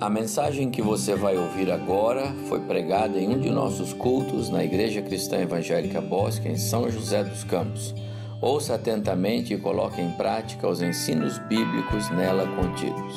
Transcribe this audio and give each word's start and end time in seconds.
A 0.00 0.10
mensagem 0.10 0.72
que 0.72 0.82
você 0.82 1.14
vai 1.14 1.36
ouvir 1.38 1.70
agora 1.70 2.34
foi 2.48 2.60
pregada 2.60 3.16
em 3.16 3.28
um 3.28 3.38
de 3.38 3.48
nossos 3.48 3.92
cultos 3.92 4.50
na 4.50 4.64
Igreja 4.64 5.00
Cristã 5.00 5.38
Evangélica 5.38 6.00
Bosque, 6.00 6.48
em 6.48 6.58
São 6.58 6.90
José 6.90 7.22
dos 7.22 7.44
Campos. 7.44 7.94
Ouça 8.42 8.74
atentamente 8.74 9.54
e 9.54 9.58
coloque 9.58 10.00
em 10.00 10.10
prática 10.10 10.68
os 10.68 10.82
ensinos 10.82 11.38
bíblicos 11.38 12.10
nela 12.10 12.44
contidos. 12.56 13.14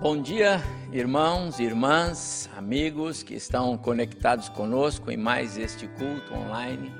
Bom 0.00 0.22
dia, 0.22 0.62
irmãos, 0.92 1.58
irmãs, 1.58 2.48
amigos 2.56 3.24
que 3.24 3.34
estão 3.34 3.76
conectados 3.76 4.48
conosco 4.48 5.10
em 5.10 5.16
mais 5.16 5.58
este 5.58 5.88
culto 5.88 6.32
online 6.32 6.92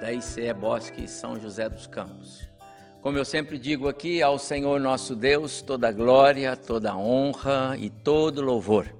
da 0.00 0.10
ICE 0.10 0.54
Bosque 0.54 1.06
São 1.06 1.38
José 1.38 1.68
dos 1.68 1.86
Campos. 1.86 2.51
Como 3.02 3.18
eu 3.18 3.24
sempre 3.24 3.58
digo 3.58 3.88
aqui, 3.88 4.22
ao 4.22 4.38
Senhor 4.38 4.78
nosso 4.78 5.16
Deus 5.16 5.60
toda 5.60 5.90
glória, 5.90 6.56
toda 6.56 6.96
honra 6.96 7.76
e 7.76 7.90
todo 7.90 8.40
louvor. 8.40 8.94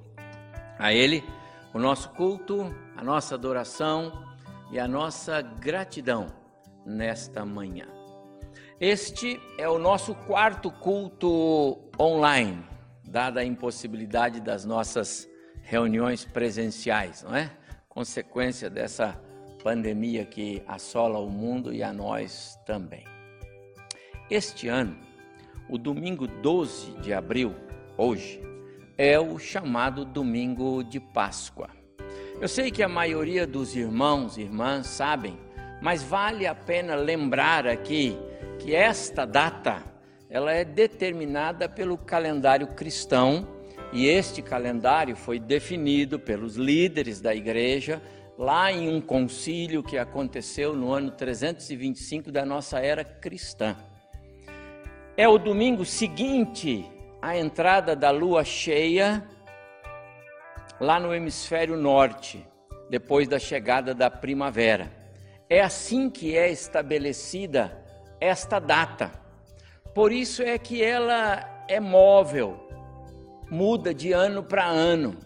A 0.77 0.93
Ele, 0.93 1.23
o 1.73 1.79
nosso 1.79 2.09
culto, 2.09 2.75
a 2.97 3.05
nossa 3.05 3.37
adoração 3.37 4.27
e 4.73 4.81
a 4.81 4.89
nossa 4.89 5.41
gratidão 5.41 6.27
nesta 6.85 7.47
manhã. 7.47 7.87
Este 8.81 9.41
é 9.57 9.69
o 9.69 9.79
nosso 9.79 10.17
quarto 10.17 10.69
culto 10.69 11.79
online, 11.97 12.61
dada 13.05 13.39
a 13.39 13.45
impossibilidade 13.45 14.41
das 14.41 14.65
nossas 14.65 15.29
reuniões 15.63 16.25
presenciais, 16.25 17.23
não 17.23 17.37
é? 17.37 17.53
Consequência 17.89 18.69
dessa 18.69 19.17
pandemia 19.63 20.25
que 20.25 20.61
assola 20.67 21.21
o 21.21 21.31
mundo 21.31 21.73
e 21.73 21.85
a 21.85 21.93
nós 21.93 22.59
também. 22.67 23.12
Este 24.33 24.67
ano, 24.67 24.97
o 25.69 25.77
domingo 25.77 26.27
12 26.27 26.93
de 27.03 27.13
abril, 27.13 27.55
hoje, 27.99 28.41
é 28.97 29.21
o 29.21 29.39
chamado 29.39 30.07
domingo 30.07 30.83
de 30.83 30.99
Páscoa. 30.99 31.69
Eu 32.41 32.49
sei 32.49 32.71
que 32.71 32.83
a 32.83 32.89
maioria 32.89 33.47
dos 33.47 33.77
irmãos 33.77 34.39
e 34.39 34.41
irmãs 34.41 34.87
sabem, 34.87 35.39
mas 35.83 36.03
vale 36.03 36.47
a 36.47 36.55
pena 36.55 36.95
lembrar 36.95 37.67
aqui 37.67 38.17
que 38.59 38.75
esta 38.75 39.27
data 39.27 39.83
ela 40.31 40.51
é 40.51 40.65
determinada 40.65 41.69
pelo 41.69 41.99
calendário 41.99 42.69
cristão 42.69 43.47
e 43.93 44.07
este 44.07 44.41
calendário 44.41 45.15
foi 45.15 45.39
definido 45.39 46.19
pelos 46.19 46.57
líderes 46.57 47.21
da 47.21 47.35
igreja 47.35 48.01
lá 48.39 48.73
em 48.73 48.89
um 48.89 48.99
concílio 48.99 49.83
que 49.83 49.99
aconteceu 49.99 50.75
no 50.75 50.91
ano 50.91 51.11
325 51.11 52.33
da 52.33 52.47
nossa 52.47 52.79
era 52.79 53.05
cristã. 53.05 53.77
É 55.15 55.29
o 55.29 55.37
domingo 55.37 55.85
seguinte 55.85 56.91
à 57.21 57.37
entrada 57.37 57.95
da 57.95 58.11
lua 58.11 58.45
cheia, 58.45 59.23
lá 60.81 60.99
no 60.99 61.15
hemisfério 61.15 61.77
norte, 61.77 62.49
depois 62.89 63.29
da 63.29 63.39
chegada 63.39 63.95
da 63.95 64.11
primavera. 64.11 64.91
É 65.51 65.61
assim 65.61 66.09
que 66.09 66.35
é 66.35 66.51
estabelecida 66.51 67.79
esta 68.19 68.59
data. 68.59 69.13
Por 69.95 70.13
isso 70.13 70.43
é 70.43 70.57
que 70.57 70.83
ela 70.83 71.67
é 71.69 71.79
móvel, 71.79 72.59
muda 73.51 73.93
de 73.93 74.13
ano 74.13 74.43
para 74.43 74.65
ano. 74.65 75.19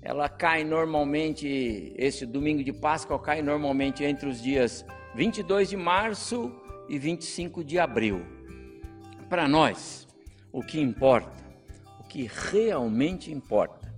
Ela 0.00 0.28
cai 0.28 0.62
normalmente, 0.62 1.92
esse 1.98 2.24
domingo 2.24 2.62
de 2.62 2.72
Páscoa 2.72 3.18
cai 3.18 3.42
normalmente 3.42 4.04
entre 4.04 4.28
os 4.28 4.40
dias 4.40 4.86
22 5.16 5.68
de 5.68 5.76
março 5.76 6.54
e 6.88 6.96
25 6.96 7.64
de 7.64 7.76
abril. 7.76 8.39
Para 9.30 9.46
nós, 9.46 10.08
o 10.50 10.60
que 10.60 10.80
importa, 10.80 11.40
o 12.00 12.02
que 12.02 12.28
realmente 12.28 13.30
importa, 13.30 13.94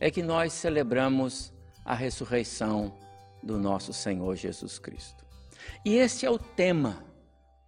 é 0.00 0.10
que 0.10 0.22
nós 0.22 0.54
celebramos 0.54 1.52
a 1.84 1.94
ressurreição 1.94 2.98
do 3.42 3.58
nosso 3.58 3.92
Senhor 3.92 4.34
Jesus 4.34 4.78
Cristo. 4.78 5.26
E 5.84 5.96
esse 5.96 6.24
é 6.24 6.30
o 6.30 6.38
tema 6.38 7.04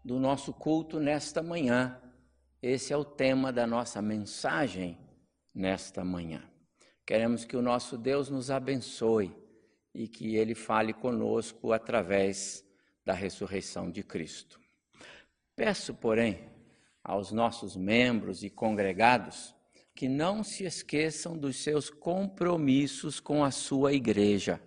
do 0.03 0.19
nosso 0.19 0.50
culto 0.54 0.98
nesta 0.98 1.43
manhã. 1.43 2.00
Esse 2.62 2.94
é 2.94 2.97
o 2.97 3.04
tema 3.04 3.53
da 3.53 3.66
nossa 3.66 4.00
mensagem 4.00 4.98
nesta 5.54 6.03
manhã. 6.03 6.43
Queremos 7.06 7.44
que 7.44 7.54
o 7.54 7.60
nosso 7.60 7.98
Deus 7.98 8.31
nos 8.31 8.50
abençoe 8.50 9.31
e 9.94 10.09
que 10.09 10.37
ele 10.37 10.54
fale 10.54 10.94
conosco 10.94 11.70
através 11.70 12.64
da 13.04 13.12
ressurreição 13.12 13.91
de 13.91 14.03
Cristo. 14.03 14.59
Peço, 15.54 15.93
porém, 15.93 16.53
aos 17.04 17.31
nossos 17.31 17.76
membros 17.76 18.42
e 18.42 18.48
congregados 18.48 19.54
que 19.94 20.09
não 20.09 20.42
se 20.42 20.65
esqueçam 20.65 21.37
dos 21.37 21.62
seus 21.62 21.91
compromissos 21.91 23.20
com 23.20 23.44
a 23.44 23.50
sua 23.50 23.92
igreja, 23.92 24.60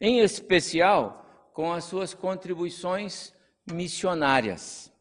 em 0.00 0.20
especial 0.20 1.50
com 1.52 1.72
as 1.72 1.84
suas 1.84 2.14
contribuições 2.14 3.34
missionárias. 3.72 4.92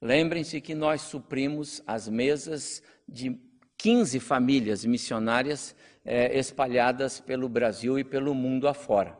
Lembrem-se 0.00 0.60
que 0.60 0.74
nós 0.74 1.02
suprimos 1.02 1.82
as 1.86 2.08
mesas 2.08 2.82
de 3.08 3.38
15 3.78 4.18
famílias 4.18 4.84
missionárias 4.84 5.76
eh, 6.04 6.36
espalhadas 6.38 7.20
pelo 7.20 7.48
Brasil 7.48 7.98
e 7.98 8.04
pelo 8.04 8.34
mundo 8.34 8.66
afora. 8.66 9.16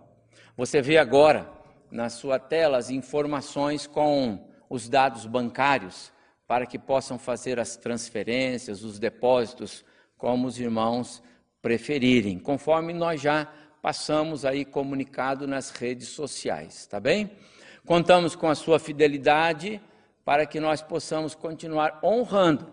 Você 0.57 0.83
vê 0.83 0.99
agora 0.99 1.51
na 1.91 2.09
sua 2.09 2.39
tela 2.39 2.79
as 2.79 2.91
informações 2.91 3.87
com 3.87 4.51
os 4.69 4.89
dados 4.89 5.27
bancários 5.27 6.13
para 6.47 6.67
que 6.67 6.79
possam 6.79 7.19
fazer 7.19 7.59
as 7.59 7.77
transferências, 7.77 8.83
os 8.83 8.99
depósitos, 8.99 9.85
como 10.17 10.47
os 10.47 10.59
irmãos 10.59 11.23
preferirem, 11.61 12.39
conforme 12.39 12.93
nós 12.93 13.21
já 13.21 13.51
passamos 13.81 14.45
aí 14.45 14.65
comunicado 14.65 15.47
nas 15.47 15.71
redes 15.71 16.09
sociais, 16.09 16.87
tá 16.87 16.99
bem? 16.99 17.31
Contamos 17.87 18.35
com 18.35 18.49
a 18.49 18.55
sua 18.55 18.79
fidelidade 18.79 19.81
para 20.25 20.47
que 20.47 20.59
nós 20.59 20.81
possamos 20.81 21.35
continuar 21.35 22.01
honrando 22.03 22.67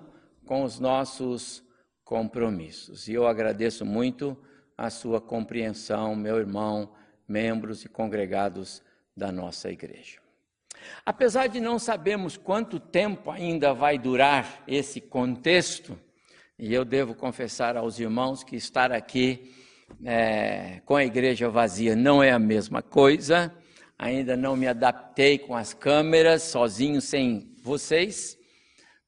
com 0.46 0.64
os 0.64 0.80
nossos 0.80 1.64
compromissos. 2.06 3.08
E 3.08 3.14
eu 3.14 3.28
agradeço 3.28 3.86
muito 3.86 4.38
a 4.78 4.90
sua 4.90 5.20
compreensão, 5.20 6.16
meu 6.16 6.38
irmão, 6.38 6.94
membros 7.28 7.84
e 7.84 7.90
congregados 7.90 8.82
da 9.16 9.32
nossa 9.32 9.70
igreja. 9.70 10.21
Apesar 11.06 11.48
de 11.48 11.60
não 11.60 11.80
sabermos 11.80 12.38
quanto 12.38 12.80
tempo 12.80 13.32
ainda 13.32 13.74
vai 13.74 13.98
durar 13.98 14.64
esse 14.68 15.02
contexto, 15.02 15.98
e 16.58 16.74
eu 16.74 16.86
devo 16.86 17.16
confessar 17.16 17.76
aos 17.76 18.00
irmãos 18.00 18.44
que 18.44 18.56
estar 18.56 18.92
aqui 18.92 19.52
é, 20.04 20.82
com 20.86 20.96
a 20.96 21.04
igreja 21.04 21.50
vazia 21.50 21.96
não 21.96 22.22
é 22.24 22.32
a 22.32 22.40
mesma 22.40 22.82
coisa, 22.82 23.54
ainda 23.98 24.38
não 24.38 24.56
me 24.56 24.68
adaptei 24.68 25.38
com 25.38 25.56
as 25.56 25.74
câmeras, 25.74 26.44
sozinho, 26.44 27.02
sem 27.02 27.56
vocês, 27.62 28.38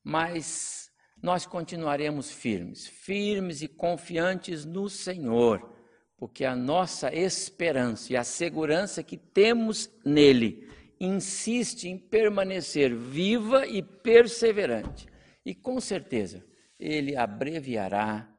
mas 0.04 0.90
nós 1.22 1.46
continuaremos 1.46 2.32
firmes, 2.32 2.86
firmes 2.86 3.62
e 3.62 3.68
confiantes 3.68 4.66
no 4.66 4.90
Senhor, 4.90 5.74
porque 6.18 6.44
a 6.44 6.56
nossa 6.56 7.14
esperança 7.14 8.14
e 8.14 8.18
a 8.18 8.24
segurança 8.24 9.02
que 9.02 9.18
temos 9.18 9.90
nele 10.06 10.68
insiste 11.06 11.86
em 11.86 11.98
permanecer 11.98 12.96
viva 12.96 13.66
e 13.68 13.82
perseverante. 13.82 15.08
E 15.46 15.54
com 15.54 15.80
certeza, 15.80 16.46
ele 16.80 17.16
abreviará 17.16 18.30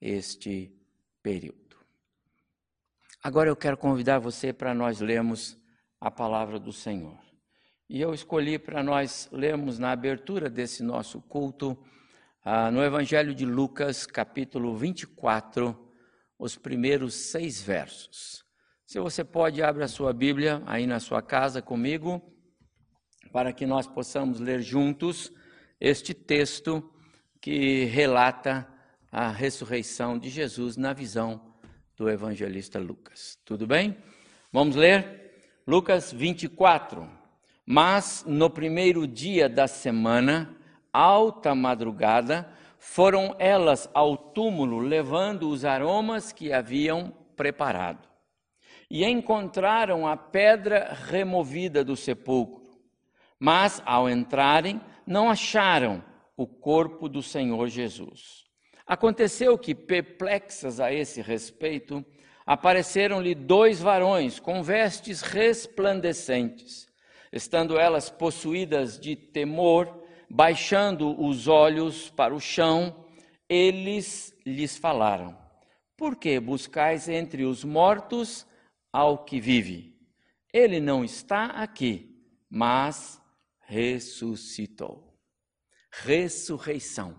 este 0.00 0.72
período. 1.22 1.76
Agora 3.22 3.48
eu 3.50 3.56
quero 3.56 3.76
convidar 3.76 4.18
você 4.18 4.52
para 4.52 4.74
nós 4.74 5.00
lermos 5.00 5.58
a 6.00 6.10
palavra 6.10 6.58
do 6.58 6.72
Senhor. 6.72 7.18
E 7.88 8.00
eu 8.00 8.14
escolhi 8.14 8.58
para 8.58 8.82
nós 8.82 9.28
lermos 9.32 9.78
na 9.78 9.90
abertura 9.90 10.48
desse 10.48 10.82
nosso 10.82 11.20
culto, 11.20 11.76
ah, 12.42 12.70
no 12.70 12.82
Evangelho 12.82 13.34
de 13.34 13.44
Lucas, 13.44 14.06
capítulo 14.06 14.76
24, 14.76 15.76
os 16.38 16.56
primeiros 16.56 17.14
seis 17.14 17.60
versos. 17.60 18.44
Se 18.90 18.98
você 18.98 19.22
pode, 19.22 19.62
abre 19.62 19.84
a 19.84 19.86
sua 19.86 20.12
Bíblia 20.12 20.64
aí 20.66 20.84
na 20.84 20.98
sua 20.98 21.22
casa 21.22 21.62
comigo, 21.62 22.20
para 23.30 23.52
que 23.52 23.64
nós 23.64 23.86
possamos 23.86 24.40
ler 24.40 24.60
juntos 24.62 25.32
este 25.80 26.12
texto 26.12 26.92
que 27.40 27.84
relata 27.84 28.66
a 29.12 29.28
ressurreição 29.28 30.18
de 30.18 30.28
Jesus 30.28 30.76
na 30.76 30.92
visão 30.92 31.54
do 31.96 32.10
evangelista 32.10 32.80
Lucas. 32.80 33.38
Tudo 33.44 33.64
bem? 33.64 33.96
Vamos 34.52 34.74
ler? 34.74 35.60
Lucas 35.64 36.12
24. 36.12 37.08
Mas 37.64 38.24
no 38.26 38.50
primeiro 38.50 39.06
dia 39.06 39.48
da 39.48 39.68
semana, 39.68 40.52
alta 40.92 41.54
madrugada, 41.54 42.52
foram 42.76 43.36
elas 43.38 43.88
ao 43.94 44.16
túmulo 44.16 44.80
levando 44.80 45.48
os 45.48 45.64
aromas 45.64 46.32
que 46.32 46.52
haviam 46.52 47.14
preparado 47.36 48.09
e 48.90 49.04
encontraram 49.04 50.06
a 50.06 50.16
pedra 50.16 50.98
removida 51.06 51.84
do 51.84 51.94
sepulcro. 51.94 52.60
Mas, 53.38 53.80
ao 53.86 54.10
entrarem, 54.10 54.80
não 55.06 55.30
acharam 55.30 56.04
o 56.36 56.46
corpo 56.46 57.08
do 57.08 57.22
Senhor 57.22 57.68
Jesus. 57.68 58.44
Aconteceu 58.84 59.56
que, 59.56 59.74
perplexas 59.74 60.80
a 60.80 60.92
esse 60.92 61.22
respeito, 61.22 62.04
apareceram-lhe 62.44 63.34
dois 63.34 63.80
varões 63.80 64.40
com 64.40 64.62
vestes 64.62 65.20
resplandecentes. 65.22 66.88
Estando 67.32 67.78
elas 67.78 68.10
possuídas 68.10 68.98
de 68.98 69.14
temor, 69.14 70.02
baixando 70.28 71.20
os 71.22 71.46
olhos 71.46 72.10
para 72.10 72.34
o 72.34 72.40
chão, 72.40 73.06
eles 73.48 74.34
lhes 74.44 74.76
falaram: 74.76 75.38
Por 75.96 76.16
que 76.16 76.40
buscais 76.40 77.08
entre 77.08 77.44
os 77.44 77.64
mortos 77.64 78.44
ao 78.92 79.24
que 79.24 79.40
vive? 79.40 79.96
Ele 80.52 80.80
não 80.80 81.04
está 81.04 81.46
aqui, 81.46 82.20
mas 82.48 83.20
ressuscitou. 83.60 85.16
Ressurreição. 85.90 87.16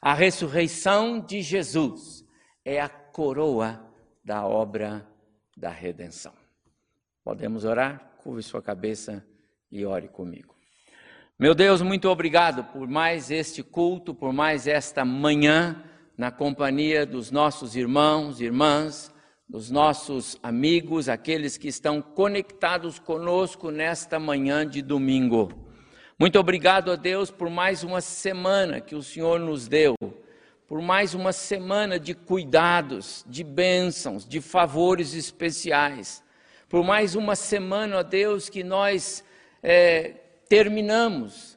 A 0.00 0.12
ressurreição 0.12 1.20
de 1.20 1.40
Jesus 1.40 2.24
é 2.64 2.80
a 2.80 2.88
coroa 2.88 3.92
da 4.24 4.46
obra 4.46 5.08
da 5.56 5.70
redenção. 5.70 6.32
Podemos 7.22 7.64
orar? 7.64 8.16
Curve 8.18 8.42
sua 8.42 8.60
cabeça 8.60 9.24
e 9.70 9.84
ore 9.84 10.08
comigo. 10.08 10.54
Meu 11.38 11.54
Deus, 11.54 11.82
muito 11.82 12.08
obrigado 12.08 12.64
por 12.72 12.88
mais 12.88 13.30
este 13.30 13.62
culto, 13.62 14.14
por 14.14 14.32
mais 14.32 14.66
esta 14.66 15.04
manhã 15.04 15.84
na 16.16 16.30
companhia 16.30 17.04
dos 17.04 17.30
nossos 17.30 17.74
irmãos 17.74 18.40
irmãs, 18.40 19.13
dos 19.48 19.70
nossos 19.70 20.38
amigos, 20.42 21.08
aqueles 21.08 21.56
que 21.56 21.68
estão 21.68 22.00
conectados 22.00 22.98
conosco 22.98 23.70
nesta 23.70 24.18
manhã 24.18 24.66
de 24.66 24.82
domingo. 24.82 25.52
Muito 26.18 26.38
obrigado 26.38 26.90
a 26.90 26.96
Deus 26.96 27.30
por 27.30 27.50
mais 27.50 27.82
uma 27.82 28.00
semana 28.00 28.80
que 28.80 28.94
o 28.94 29.02
Senhor 29.02 29.38
nos 29.38 29.68
deu 29.68 29.94
por 30.66 30.80
mais 30.80 31.14
uma 31.14 31.32
semana 31.32 32.00
de 32.00 32.14
cuidados, 32.14 33.24
de 33.28 33.44
bênçãos, 33.44 34.26
de 34.26 34.40
favores 34.40 35.14
especiais, 35.14 36.22
por 36.68 36.82
mais 36.82 37.14
uma 37.14 37.36
semana, 37.36 37.98
ó 37.98 38.02
Deus, 38.02 38.48
que 38.48 38.64
nós 38.64 39.22
é, 39.62 40.14
terminamos 40.48 41.53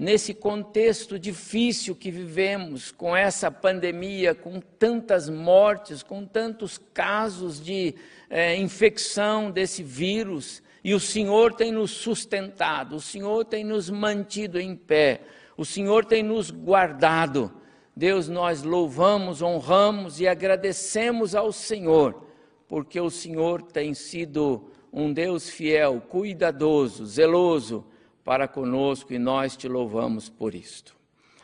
nesse 0.00 0.32
contexto 0.32 1.18
difícil 1.18 1.94
que 1.94 2.10
vivemos, 2.10 2.90
com 2.90 3.14
essa 3.14 3.50
pandemia, 3.50 4.34
com 4.34 4.58
tantas 4.58 5.28
mortes, 5.28 6.02
com 6.02 6.24
tantos 6.24 6.78
casos 6.78 7.62
de 7.62 7.94
é, 8.30 8.56
infecção 8.56 9.50
desse 9.50 9.82
vírus, 9.82 10.62
e 10.82 10.94
o 10.94 10.98
Senhor 10.98 11.52
tem 11.52 11.70
nos 11.70 11.90
sustentado, 11.90 12.96
o 12.96 13.00
Senhor 13.00 13.44
tem 13.44 13.62
nos 13.62 13.90
mantido 13.90 14.58
em 14.58 14.74
pé, 14.74 15.20
o 15.54 15.66
Senhor 15.66 16.06
tem 16.06 16.22
nos 16.22 16.50
guardado. 16.50 17.52
Deus, 17.94 18.26
nós 18.26 18.62
louvamos, 18.62 19.42
honramos 19.42 20.18
e 20.18 20.26
agradecemos 20.26 21.34
ao 21.34 21.52
Senhor, 21.52 22.26
porque 22.66 22.98
o 22.98 23.10
Senhor 23.10 23.60
tem 23.60 23.92
sido 23.92 24.70
um 24.90 25.12
Deus 25.12 25.50
fiel, 25.50 26.00
cuidadoso, 26.00 27.04
zeloso 27.04 27.84
para 28.30 28.46
conosco 28.46 29.12
e 29.12 29.18
nós 29.18 29.56
te 29.56 29.66
louvamos 29.66 30.28
por 30.28 30.54
isto. 30.54 30.94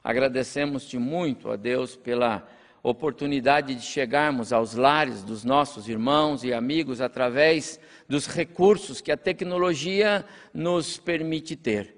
Agradecemos-te 0.05 0.97
muito, 0.97 1.51
a 1.51 1.57
Deus, 1.57 1.97
pela 1.97 2.49
oportunidade 2.81 3.75
de 3.75 3.83
chegarmos 3.83 4.53
aos 4.53 4.75
lares 4.75 5.25
dos 5.25 5.43
nossos 5.43 5.89
irmãos 5.89 6.45
e 6.45 6.55
amigos 6.55 7.01
através 7.01 7.81
dos 8.09 8.29
recursos 8.29 9.01
que 9.01 9.11
a 9.11 9.17
tecnologia 9.17 10.25
nos 10.55 10.97
permite 10.97 11.57
ter. 11.57 11.97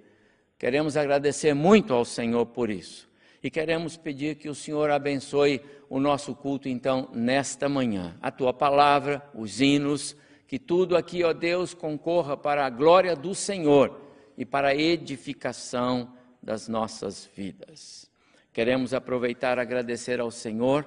Queremos 0.58 0.96
agradecer 0.96 1.52
muito 1.52 1.92
ao 1.92 2.06
Senhor 2.06 2.46
por 2.46 2.70
isso. 2.70 3.10
E 3.42 3.50
queremos 3.50 3.98
pedir 3.98 4.36
que 4.36 4.48
o 4.48 4.54
Senhor 4.54 4.90
abençoe 4.90 5.60
o 5.90 6.00
nosso 6.00 6.34
culto, 6.34 6.66
então, 6.66 7.10
nesta 7.12 7.68
manhã. 7.68 8.16
A 8.22 8.30
tua 8.30 8.54
palavra, 8.54 9.22
os 9.34 9.60
hinos, 9.60 10.16
que 10.46 10.58
tudo 10.58 10.96
aqui, 10.96 11.22
ó 11.24 11.34
Deus, 11.34 11.74
concorra 11.74 12.38
para 12.38 12.64
a 12.64 12.70
glória 12.70 13.14
do 13.14 13.34
Senhor 13.34 14.07
e 14.38 14.44
para 14.46 14.68
a 14.68 14.74
edificação 14.74 16.12
das 16.40 16.68
nossas 16.68 17.28
vidas. 17.36 18.08
Queremos 18.52 18.94
aproveitar 18.94 19.58
e 19.58 19.60
agradecer 19.60 20.20
ao 20.20 20.30
Senhor 20.30 20.86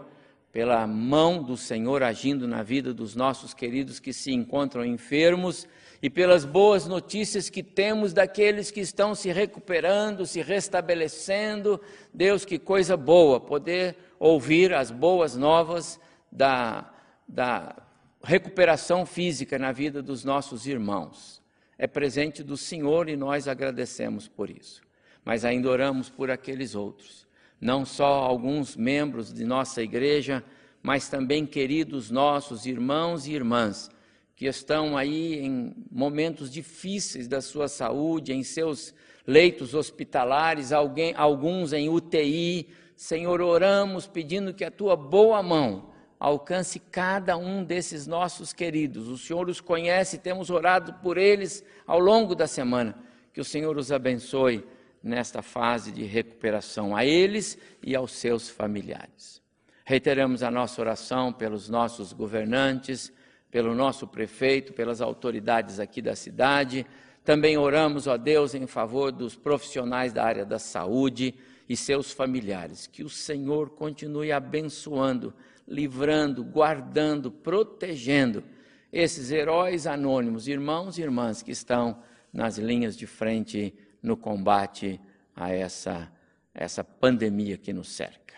pela 0.54 0.88
mão 0.88 1.44
do 1.44 1.58
Senhor 1.58 2.02
agindo 2.02 2.48
na 2.48 2.64
vida 2.64 2.94
dos 2.94 3.14
nossos 3.14 3.54
queridos 3.54 4.00
que 4.00 4.14
se 4.14 4.32
encontram 4.32 4.86
enfermos 4.86 5.68
e 6.02 6.10
pelas 6.10 6.46
boas 6.46 6.88
notícias 6.88 7.50
que 7.50 7.62
temos 7.62 8.14
daqueles 8.14 8.72
que 8.72 8.80
estão 8.80 9.14
se 9.14 9.32
recuperando, 9.32 10.26
se 10.26 10.42
restabelecendo. 10.42 11.80
Deus, 12.14 12.44
que 12.44 12.58
coisa 12.58 12.98
boa 12.98 13.40
poder 13.40 13.98
ouvir 14.18 14.74
as 14.74 14.92
boas 14.92 15.36
novas 15.36 16.00
da, 16.32 16.90
da 17.28 17.76
recuperação 18.24 19.06
física 19.06 19.60
na 19.60 19.72
vida 19.72 20.02
dos 20.02 20.24
nossos 20.24 20.66
irmãos. 20.66 21.41
É 21.82 21.88
presente 21.88 22.44
do 22.44 22.56
Senhor 22.56 23.10
e 23.10 23.16
nós 23.16 23.48
agradecemos 23.48 24.28
por 24.28 24.52
isso. 24.52 24.84
Mas 25.26 25.44
ainda 25.44 25.68
oramos 25.68 26.12
por 26.12 26.30
aqueles 26.30 26.76
outros, 26.76 27.26
não 27.60 27.84
só 27.86 28.06
alguns 28.06 28.76
membros 28.76 29.34
de 29.34 29.44
nossa 29.44 29.82
igreja, 29.82 30.44
mas 30.84 31.10
também 31.10 31.44
queridos 31.44 32.12
nossos 32.12 32.68
irmãos 32.68 33.26
e 33.26 33.34
irmãs 33.34 33.90
que 34.36 34.46
estão 34.46 34.96
aí 34.96 35.40
em 35.40 35.74
momentos 35.92 36.52
difíceis 36.52 37.28
da 37.28 37.42
sua 37.42 37.68
saúde, 37.68 38.32
em 38.32 38.44
seus 38.44 38.94
leitos 39.26 39.74
hospitalares, 39.74 40.72
alguém, 40.72 41.16
alguns 41.16 41.74
em 41.74 41.90
UTI. 41.90 42.70
Senhor, 42.96 43.42
oramos 43.42 44.06
pedindo 44.06 44.54
que 44.54 44.64
a 44.64 44.70
tua 44.70 44.96
boa 44.96 45.42
mão 45.42 45.91
alcance 46.30 46.80
cada 46.80 47.38
um 47.38 47.64
desses 47.64 48.08
nossos 48.08 48.54
queridos. 48.54 49.08
O 49.08 49.18
Senhor 49.18 49.50
os 49.50 49.60
conhece, 49.60 50.18
temos 50.18 50.50
orado 50.50 50.94
por 50.96 51.18
eles 51.18 51.64
ao 51.86 52.00
longo 52.00 52.36
da 52.36 52.48
semana. 52.48 52.96
Que 53.34 53.42
o 53.42 53.46
Senhor 53.46 53.78
os 53.78 53.92
abençoe 53.92 54.66
nesta 55.02 55.42
fase 55.42 55.92
de 55.92 56.04
recuperação, 56.04 56.96
a 56.96 57.06
eles 57.06 57.58
e 57.82 57.96
aos 57.96 58.12
seus 58.12 58.50
familiares. 58.50 59.42
Reiteramos 59.84 60.44
a 60.44 60.52
nossa 60.52 60.80
oração 60.80 61.34
pelos 61.34 61.68
nossos 61.68 62.14
governantes 62.14 63.12
pelo 63.52 63.76
nosso 63.76 64.08
prefeito, 64.08 64.72
pelas 64.72 65.02
autoridades 65.02 65.80
aqui 65.80 66.02
da 66.02 66.16
cidade. 66.16 66.86
Também 67.24 67.58
oramos, 67.58 68.08
ó 68.08 68.18
Deus, 68.18 68.56
em 68.56 68.66
favor 68.66 69.12
dos 69.12 69.36
profissionais 69.36 70.14
da 70.14 70.24
área 70.24 70.46
da 70.46 70.58
saúde 70.58 71.36
e 71.68 71.76
seus 71.76 72.12
familiares. 72.12 72.88
Que 72.88 73.04
o 73.04 73.10
Senhor 73.10 73.70
continue 73.72 74.32
abençoando, 74.32 75.34
livrando, 75.72 76.44
guardando, 76.44 77.32
protegendo 77.32 78.44
esses 78.92 79.32
heróis 79.32 79.88
anônimos, 79.88 80.48
irmãos 80.48 80.98
e 80.98 81.02
irmãs 81.02 81.42
que 81.42 81.52
estão 81.52 82.04
nas 82.32 82.58
linhas 82.58 82.98
de 82.98 83.08
frente 83.08 83.74
no 84.04 84.18
combate 84.18 85.00
a 85.36 85.52
essa, 85.52 86.12
essa 86.54 86.84
pandemia 86.84 87.58
que 87.58 87.72
nos 87.72 87.90
cerca. 87.90 88.36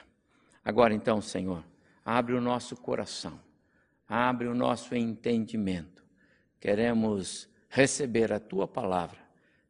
Agora 0.63 0.93
então, 0.93 1.19
Senhor, 1.21 1.63
abre 2.05 2.33
o 2.33 2.41
nosso 2.41 2.75
coração 2.75 3.39
abre 4.07 4.47
o 4.47 4.53
nosso 4.53 4.95
entendimento. 4.95 6.03
Queremos 6.59 7.49
receber 7.69 8.31
a 8.31 8.39
tua 8.39 8.67
palavra, 8.67 9.19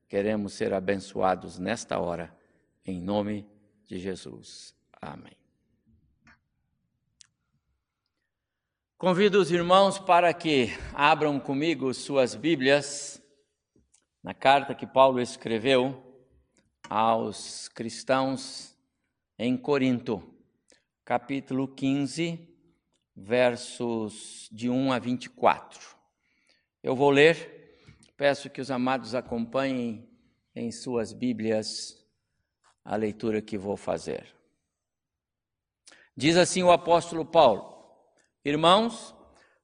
queremos 0.07 0.53
ser 0.53 0.73
abençoados 0.73 1.57
nesta 1.57 1.99
hora, 1.99 2.35
em 2.85 2.99
nome 2.99 3.47
de 3.87 3.97
Jesus. 3.97 4.75
Amém. 5.01 5.42
Convido 9.03 9.41
os 9.41 9.51
irmãos 9.51 9.99
para 9.99 10.33
que 10.33 10.67
abram 10.93 11.37
comigo 11.37 11.93
suas 11.93 12.35
Bíblias 12.35 13.21
na 14.23 14.33
carta 14.33 14.73
que 14.73 14.87
Paulo 14.87 15.19
escreveu 15.19 16.01
aos 16.89 17.67
cristãos 17.67 18.73
em 19.37 19.57
Corinto, 19.57 20.23
capítulo 21.03 21.67
15 21.67 22.47
versos 23.13 24.47
de 24.49 24.69
1 24.69 24.93
a 24.93 24.99
24. 24.99 25.81
Eu 26.81 26.95
vou 26.95 27.09
ler, 27.09 27.77
peço 28.15 28.49
que 28.49 28.61
os 28.61 28.71
amados 28.71 29.13
acompanhem 29.13 30.09
em 30.55 30.71
suas 30.71 31.11
Bíblias 31.11 32.01
a 32.85 32.95
leitura 32.95 33.41
que 33.41 33.57
vou 33.57 33.75
fazer. 33.75 34.33
Diz 36.15 36.37
assim 36.37 36.63
o 36.63 36.71
apóstolo 36.71 37.25
Paulo: 37.25 37.73
Irmãos, 38.45 39.15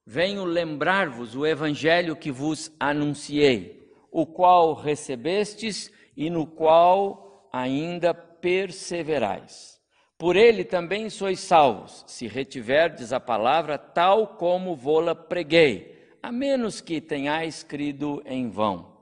venho 0.06 0.44
lembrar-vos 0.44 1.34
o 1.34 1.46
evangelho 1.46 2.16
que 2.16 2.30
vos 2.30 2.72
anunciei, 2.78 3.90
o 4.10 4.26
qual 4.26 4.74
recebestes 4.74 5.90
e 6.16 6.30
no 6.30 6.46
qual 6.46 7.48
ainda 7.52 8.14
perseverais 8.14 9.80
por 10.20 10.36
ele 10.36 10.64
também 10.64 11.08
sois 11.08 11.40
salvos, 11.40 12.04
se 12.06 12.28
retiverdes 12.28 13.10
a 13.10 13.18
palavra 13.18 13.78
tal 13.78 14.26
como 14.26 14.76
vô-la 14.76 15.14
preguei, 15.14 15.98
a 16.22 16.30
menos 16.30 16.82
que 16.82 17.00
tenhais 17.00 17.62
crido 17.62 18.22
em 18.26 18.50
vão. 18.50 18.98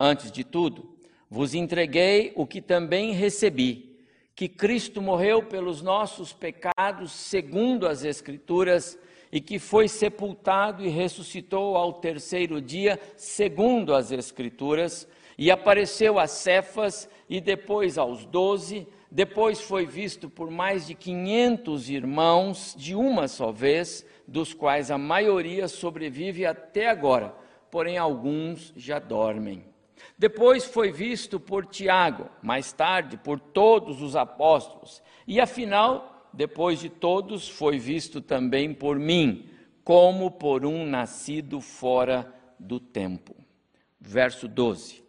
Antes 0.00 0.32
de 0.32 0.42
tudo, 0.42 0.96
vos 1.28 1.52
entreguei 1.52 2.32
o 2.34 2.46
que 2.46 2.62
também 2.62 3.12
recebi, 3.12 3.98
que 4.34 4.48
Cristo 4.48 5.02
morreu 5.02 5.42
pelos 5.42 5.82
nossos 5.82 6.32
pecados, 6.32 7.12
segundo 7.12 7.86
as 7.86 8.02
Escrituras, 8.02 8.98
e 9.32 9.40
que 9.40 9.58
foi 9.58 9.88
sepultado 9.88 10.84
e 10.84 10.88
ressuscitou 10.88 11.74
ao 11.74 11.94
terceiro 11.94 12.60
dia, 12.60 13.00
segundo 13.16 13.94
as 13.94 14.12
Escrituras, 14.12 15.08
e 15.38 15.50
apareceu 15.50 16.18
a 16.18 16.26
Cefas 16.26 17.08
e 17.30 17.40
depois 17.40 17.96
aos 17.96 18.26
doze, 18.26 18.86
depois 19.10 19.60
foi 19.60 19.86
visto 19.86 20.28
por 20.28 20.50
mais 20.50 20.86
de 20.86 20.94
quinhentos 20.94 21.88
irmãos 21.88 22.74
de 22.76 22.94
uma 22.94 23.26
só 23.26 23.50
vez, 23.50 24.06
dos 24.28 24.52
quais 24.52 24.90
a 24.90 24.98
maioria 24.98 25.66
sobrevive 25.66 26.44
até 26.44 26.88
agora, 26.88 27.34
porém 27.70 27.96
alguns 27.96 28.72
já 28.76 28.98
dormem. 28.98 29.64
Depois 30.18 30.64
foi 30.64 30.92
visto 30.92 31.40
por 31.40 31.64
Tiago, 31.66 32.28
mais 32.42 32.72
tarde 32.72 33.16
por 33.16 33.40
todos 33.40 34.02
os 34.02 34.14
apóstolos, 34.14 35.02
e 35.26 35.40
afinal 35.40 36.11
depois 36.32 36.80
de 36.80 36.88
todos, 36.88 37.48
foi 37.48 37.78
visto 37.78 38.20
também 38.20 38.72
por 38.72 38.98
mim, 38.98 39.48
como 39.84 40.30
por 40.30 40.64
um 40.64 40.86
nascido 40.86 41.60
fora 41.60 42.32
do 42.58 42.80
tempo. 42.80 43.34
Verso 44.00 44.48
12. 44.48 45.02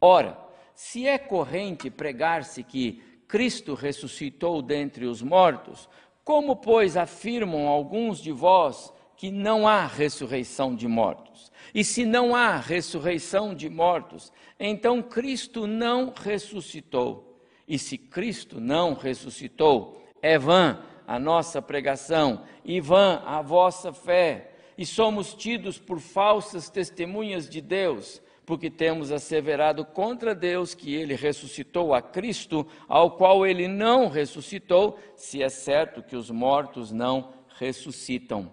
Ora, 0.00 0.38
se 0.74 1.06
é 1.06 1.18
corrente 1.18 1.90
pregar-se 1.90 2.62
que 2.62 3.02
Cristo 3.28 3.74
ressuscitou 3.74 4.62
dentre 4.62 5.04
os 5.04 5.20
mortos, 5.20 5.88
como, 6.24 6.56
pois, 6.56 6.96
afirmam 6.96 7.68
alguns 7.68 8.20
de 8.20 8.32
vós 8.32 8.92
que 9.16 9.30
não 9.30 9.68
há 9.68 9.86
ressurreição 9.86 10.74
de 10.74 10.88
mortos? 10.88 11.52
E 11.74 11.84
se 11.84 12.04
não 12.04 12.34
há 12.34 12.56
ressurreição 12.56 13.54
de 13.54 13.68
mortos, 13.68 14.32
então 14.58 15.02
Cristo 15.02 15.66
não 15.66 16.12
ressuscitou. 16.16 17.40
E 17.68 17.78
se 17.78 17.96
Cristo 17.96 18.60
não 18.60 18.94
ressuscitou, 18.94 20.02
é 20.22 20.38
vã 20.38 20.78
a 21.06 21.18
nossa 21.18 21.60
pregação 21.60 22.42
e 22.64 22.80
vã 22.80 23.22
a 23.26 23.42
vossa 23.42 23.92
fé, 23.92 24.52
e 24.78 24.86
somos 24.86 25.34
tidos 25.34 25.78
por 25.78 25.98
falsas 25.98 26.70
testemunhas 26.70 27.48
de 27.48 27.60
Deus, 27.60 28.22
porque 28.46 28.70
temos 28.70 29.12
asseverado 29.12 29.84
contra 29.84 30.34
Deus 30.34 30.74
que 30.74 30.94
ele 30.94 31.14
ressuscitou 31.14 31.92
a 31.92 32.00
Cristo, 32.00 32.66
ao 32.88 33.12
qual 33.12 33.46
ele 33.46 33.68
não 33.68 34.08
ressuscitou, 34.08 34.98
se 35.14 35.42
é 35.42 35.48
certo 35.48 36.02
que 36.02 36.16
os 36.16 36.30
mortos 36.30 36.90
não 36.90 37.32
ressuscitam. 37.58 38.52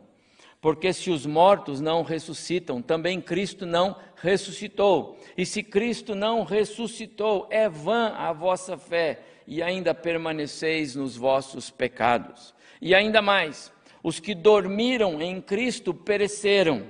Porque 0.59 0.91
se 0.91 1.11
os 1.11 1.25
mortos 1.25 1.79
não 1.79 2.01
ressuscitam, 2.01 2.81
também 2.81 3.21
Cristo 3.21 3.65
não 3.65 3.95
ressuscitou. 4.15 5.17
E 5.37 5.45
se 5.45 5.61
Cristo 5.61 6.15
não 6.15 6.43
ressuscitou, 6.43 7.47
é 7.49 7.69
vã 7.69 8.13
a 8.17 8.33
vossa 8.33 8.77
fé 8.77 9.21
e 9.47 9.63
ainda 9.63 9.95
permaneceis 9.95 10.93
nos 10.93 11.15
vossos 11.15 11.69
pecados. 11.69 12.53
E 12.81 12.93
ainda 12.93 13.21
mais, 13.21 13.71
os 14.03 14.19
que 14.19 14.35
dormiram 14.35 15.21
em 15.21 15.41
Cristo 15.41 15.93
pereceram. 15.93 16.85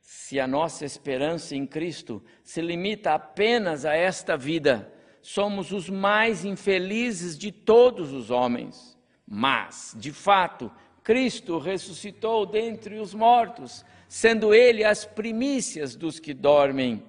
Se 0.00 0.40
a 0.40 0.46
nossa 0.46 0.86
esperança 0.86 1.54
em 1.54 1.66
Cristo 1.66 2.22
se 2.42 2.62
limita 2.62 3.12
apenas 3.12 3.84
a 3.84 3.94
esta 3.94 4.36
vida, 4.36 4.90
somos 5.20 5.70
os 5.70 5.90
mais 5.90 6.44
infelizes 6.44 7.36
de 7.36 7.52
todos 7.52 8.12
os 8.12 8.30
homens. 8.30 8.96
Mas, 9.26 9.94
de 9.98 10.10
fato, 10.10 10.72
Cristo 11.02 11.58
ressuscitou 11.58 12.46
dentre 12.46 12.98
os 12.98 13.12
mortos, 13.12 13.84
sendo 14.08 14.54
Ele 14.54 14.84
as 14.84 15.04
primícias 15.04 15.94
dos 15.94 16.18
que 16.18 16.32
dormem. 16.32 17.02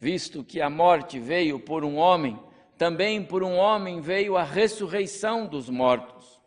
Visto 0.00 0.42
que 0.42 0.60
a 0.60 0.70
morte 0.70 1.18
veio 1.18 1.60
por 1.60 1.84
um 1.84 1.96
homem, 1.96 2.38
também 2.82 3.22
por 3.22 3.44
um 3.44 3.54
homem 3.54 4.00
veio 4.00 4.36
a 4.36 4.42
ressurreição 4.42 5.46
dos 5.46 5.70
mortos. 5.70 6.40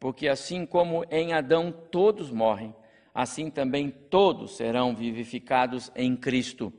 Porque 0.00 0.26
assim 0.26 0.64
como 0.64 1.04
em 1.10 1.34
Adão 1.34 1.70
todos 1.70 2.30
morrem, 2.30 2.74
assim 3.14 3.50
também 3.50 3.90
todos 3.90 4.56
serão 4.56 4.96
vivificados 4.96 5.92
em 5.94 6.16
Cristo. 6.16 6.72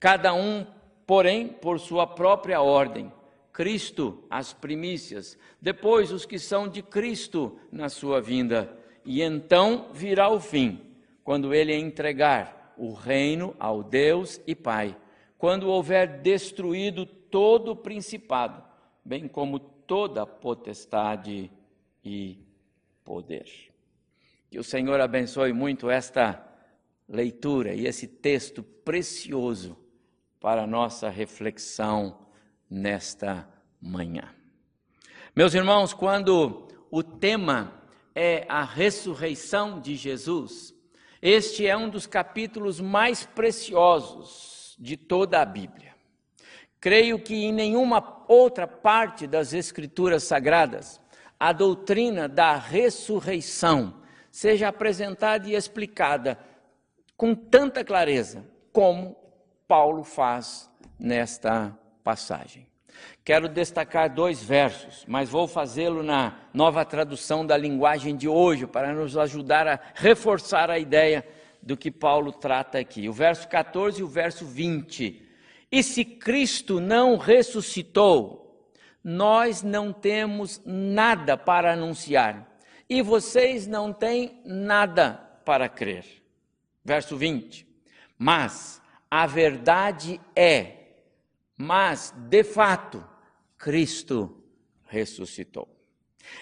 Cada 0.00 0.32
um, 0.32 0.66
porém, 1.06 1.46
por 1.46 1.78
sua 1.78 2.06
própria 2.06 2.62
ordem. 2.62 3.12
Cristo, 3.52 4.24
as 4.30 4.54
primícias, 4.54 5.36
depois 5.60 6.10
os 6.10 6.24
que 6.24 6.38
são 6.38 6.66
de 6.66 6.80
Cristo 6.80 7.58
na 7.70 7.90
sua 7.90 8.18
vinda. 8.18 8.74
E 9.04 9.20
então 9.20 9.90
virá 9.92 10.30
o 10.30 10.40
fim, 10.40 10.80
quando 11.22 11.52
ele 11.52 11.76
entregar 11.76 12.72
o 12.78 12.94
reino 12.94 13.54
ao 13.58 13.82
Deus 13.82 14.40
e 14.46 14.54
Pai, 14.54 14.96
quando 15.36 15.68
houver 15.68 16.22
destruído 16.22 17.06
todo 17.34 17.74
principado, 17.74 18.62
bem 19.04 19.26
como 19.26 19.58
toda 19.58 20.24
potestade 20.24 21.50
e 22.04 22.38
poder. 23.02 23.50
Que 24.48 24.56
o 24.56 24.62
Senhor 24.62 25.00
abençoe 25.00 25.52
muito 25.52 25.90
esta 25.90 26.46
leitura 27.08 27.74
e 27.74 27.88
esse 27.88 28.06
texto 28.06 28.62
precioso 28.62 29.76
para 30.38 30.64
nossa 30.64 31.10
reflexão 31.10 32.24
nesta 32.70 33.48
manhã. 33.80 34.32
Meus 35.34 35.54
irmãos, 35.54 35.92
quando 35.92 36.68
o 36.88 37.02
tema 37.02 37.82
é 38.14 38.46
a 38.48 38.62
ressurreição 38.62 39.80
de 39.80 39.96
Jesus, 39.96 40.72
este 41.20 41.66
é 41.66 41.76
um 41.76 41.90
dos 41.90 42.06
capítulos 42.06 42.78
mais 42.80 43.26
preciosos 43.26 44.76
de 44.78 44.96
toda 44.96 45.42
a 45.42 45.44
Bíblia. 45.44 45.93
Creio 46.84 47.18
que 47.18 47.46
em 47.46 47.50
nenhuma 47.50 48.22
outra 48.28 48.66
parte 48.66 49.26
das 49.26 49.54
Escrituras 49.54 50.24
Sagradas 50.24 51.00
a 51.40 51.50
doutrina 51.50 52.28
da 52.28 52.56
ressurreição 52.56 54.02
seja 54.30 54.68
apresentada 54.68 55.48
e 55.48 55.54
explicada 55.54 56.38
com 57.16 57.34
tanta 57.34 57.82
clareza 57.82 58.44
como 58.70 59.16
Paulo 59.66 60.04
faz 60.04 60.70
nesta 60.98 61.74
passagem. 62.02 62.66
Quero 63.24 63.48
destacar 63.48 64.12
dois 64.12 64.42
versos, 64.42 65.06
mas 65.08 65.30
vou 65.30 65.48
fazê-lo 65.48 66.02
na 66.02 66.36
nova 66.52 66.84
tradução 66.84 67.46
da 67.46 67.56
linguagem 67.56 68.14
de 68.14 68.28
hoje 68.28 68.66
para 68.66 68.92
nos 68.92 69.16
ajudar 69.16 69.66
a 69.66 69.80
reforçar 69.94 70.68
a 70.68 70.78
ideia 70.78 71.26
do 71.62 71.78
que 71.78 71.90
Paulo 71.90 72.30
trata 72.30 72.78
aqui. 72.78 73.08
O 73.08 73.12
verso 73.14 73.48
14 73.48 74.02
e 74.02 74.04
o 74.04 74.06
verso 74.06 74.44
20 74.44 75.24
e 75.74 75.82
se 75.82 76.04
Cristo 76.04 76.78
não 76.78 77.16
ressuscitou, 77.16 78.70
nós 79.02 79.60
não 79.60 79.92
temos 79.92 80.62
nada 80.64 81.36
para 81.36 81.72
anunciar, 81.72 82.48
e 82.88 83.02
vocês 83.02 83.66
não 83.66 83.92
têm 83.92 84.40
nada 84.44 85.14
para 85.44 85.68
crer. 85.68 86.04
Verso 86.84 87.16
20. 87.16 87.66
Mas 88.16 88.80
a 89.10 89.26
verdade 89.26 90.20
é, 90.36 90.92
mas 91.56 92.14
de 92.16 92.44
fato, 92.44 93.04
Cristo 93.58 94.44
ressuscitou. 94.84 95.68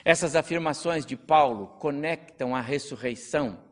Essas 0.05 0.37
afirmações 0.37 1.07
de 1.07 1.17
Paulo 1.17 1.69
conectam 1.79 2.55
a 2.55 2.61
ressurreição 2.61 3.65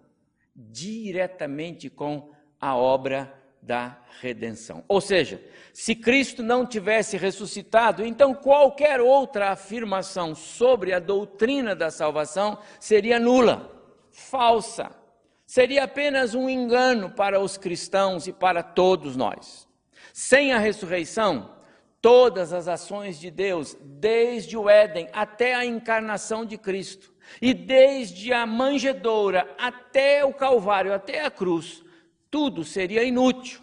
diretamente 0.56 1.90
com 1.90 2.32
a 2.58 2.74
obra 2.74 3.39
da 3.62 3.98
redenção. 4.20 4.84
Ou 4.88 5.00
seja, 5.00 5.42
se 5.72 5.94
Cristo 5.94 6.42
não 6.42 6.66
tivesse 6.66 7.16
ressuscitado, 7.16 8.04
então 8.04 8.34
qualquer 8.34 9.00
outra 9.00 9.50
afirmação 9.50 10.34
sobre 10.34 10.92
a 10.92 10.98
doutrina 10.98 11.74
da 11.74 11.90
salvação 11.90 12.58
seria 12.78 13.18
nula, 13.18 13.70
falsa. 14.10 14.90
Seria 15.46 15.84
apenas 15.84 16.34
um 16.34 16.48
engano 16.48 17.10
para 17.10 17.40
os 17.40 17.58
cristãos 17.58 18.26
e 18.26 18.32
para 18.32 18.62
todos 18.62 19.16
nós. 19.16 19.68
Sem 20.12 20.52
a 20.52 20.58
ressurreição, 20.58 21.50
todas 22.00 22.52
as 22.52 22.68
ações 22.68 23.18
de 23.18 23.30
Deus, 23.30 23.76
desde 23.82 24.56
o 24.56 24.68
Éden 24.68 25.08
até 25.12 25.54
a 25.54 25.64
encarnação 25.64 26.44
de 26.44 26.56
Cristo, 26.56 27.12
e 27.40 27.52
desde 27.52 28.32
a 28.32 28.46
manjedoura 28.46 29.48
até 29.58 30.24
o 30.24 30.32
Calvário, 30.32 30.92
até 30.92 31.24
a 31.24 31.30
cruz, 31.30 31.82
tudo 32.30 32.64
seria 32.64 33.02
inútil, 33.02 33.60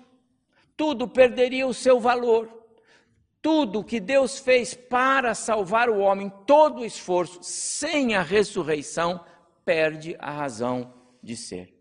tudo 0.76 1.08
perderia 1.08 1.66
o 1.66 1.74
seu 1.74 2.00
valor. 2.00 2.56
Tudo 3.42 3.84
que 3.84 4.00
Deus 4.00 4.40
fez 4.40 4.74
para 4.74 5.34
salvar 5.34 5.90
o 5.90 6.00
homem, 6.00 6.30
todo 6.46 6.82
o 6.82 6.86
esforço, 6.86 7.40
sem 7.42 8.16
a 8.16 8.22
ressurreição, 8.22 9.24
perde 9.64 10.16
a 10.20 10.32
razão 10.32 10.94
de 11.24 11.36
ser. 11.38 11.74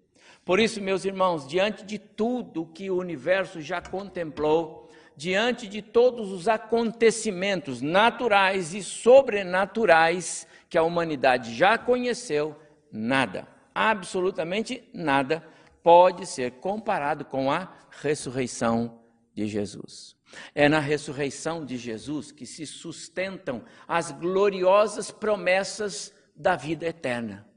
Por 0.45 0.61
isso, 0.61 0.81
meus 0.81 1.05
irmãos, 1.05 1.47
diante 1.47 1.85
de 1.85 1.99
tudo 1.99 2.66
que 2.66 2.88
o 2.88 2.99
universo 2.99 3.61
já 3.61 3.81
contemplou, 3.81 4.88
diante 5.16 5.66
de 5.66 5.83
todos 5.83 6.31
os 6.31 6.47
acontecimentos 6.47 7.83
naturais 7.83 8.73
e 8.75 8.83
sobrenaturais 8.83 10.47
que 10.69 10.78
a 10.78 10.83
humanidade 10.83 11.55
já 11.55 11.76
conheceu, 11.76 12.55
nada, 12.93 13.49
absolutamente 13.75 14.88
nada, 14.93 15.43
pode 15.87 16.26
ser 16.26 16.50
comparado 16.55 17.25
com 17.25 17.49
a 17.49 17.73
ressurreição 18.00 19.00
de 19.33 19.47
Jesus. 19.47 20.16
É 20.52 20.69
na 20.69 20.81
ressurreição 20.81 21.64
de 21.64 21.76
Jesus 21.76 22.33
que 22.33 22.45
se 22.45 22.66
sustentam 22.66 23.64
as 23.87 24.11
gloriosas 24.11 25.12
promessas 25.12 26.12
da 26.35 26.57
vida 26.57 26.87
eterna. 26.87 27.49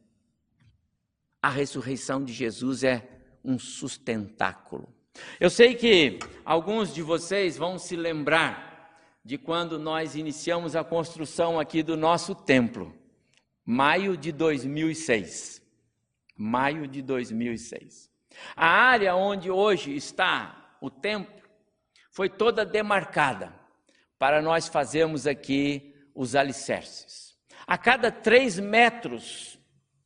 A 1.42 1.50
ressurreição 1.50 2.24
de 2.24 2.32
Jesus 2.32 2.84
é 2.84 3.04
um 3.44 3.58
sustentáculo. 3.58 4.88
Eu 5.40 5.50
sei 5.50 5.74
que 5.74 6.20
alguns 6.46 6.94
de 6.94 7.02
vocês 7.02 7.58
vão 7.58 7.80
se 7.80 7.96
lembrar 7.96 8.96
de 9.26 9.40
quando 9.40 9.80
nós 9.80 10.14
iniciamos 10.14 10.76
a 10.76 10.84
construção 10.84 11.60
aqui 11.60 11.82
do 11.82 11.98
nosso 11.98 12.36
templo, 12.36 12.96
maio 13.66 14.16
de 14.16 14.32
2006. 14.32 15.68
Maio 16.38 16.88
de 16.88 17.02
2006. 17.02 18.09
A 18.56 18.68
área 18.68 19.16
onde 19.16 19.50
hoje 19.50 19.96
está 19.96 20.76
o 20.82 20.90
templo 20.90 21.44
foi 22.12 22.30
toda 22.30 22.66
demarcada 22.66 23.54
para 24.18 24.42
nós 24.42 24.68
fazermos 24.68 25.26
aqui 25.26 25.96
os 26.14 26.36
alicerces. 26.36 27.38
A 27.66 27.78
cada 27.78 28.12
três 28.12 28.60
metros 28.60 29.60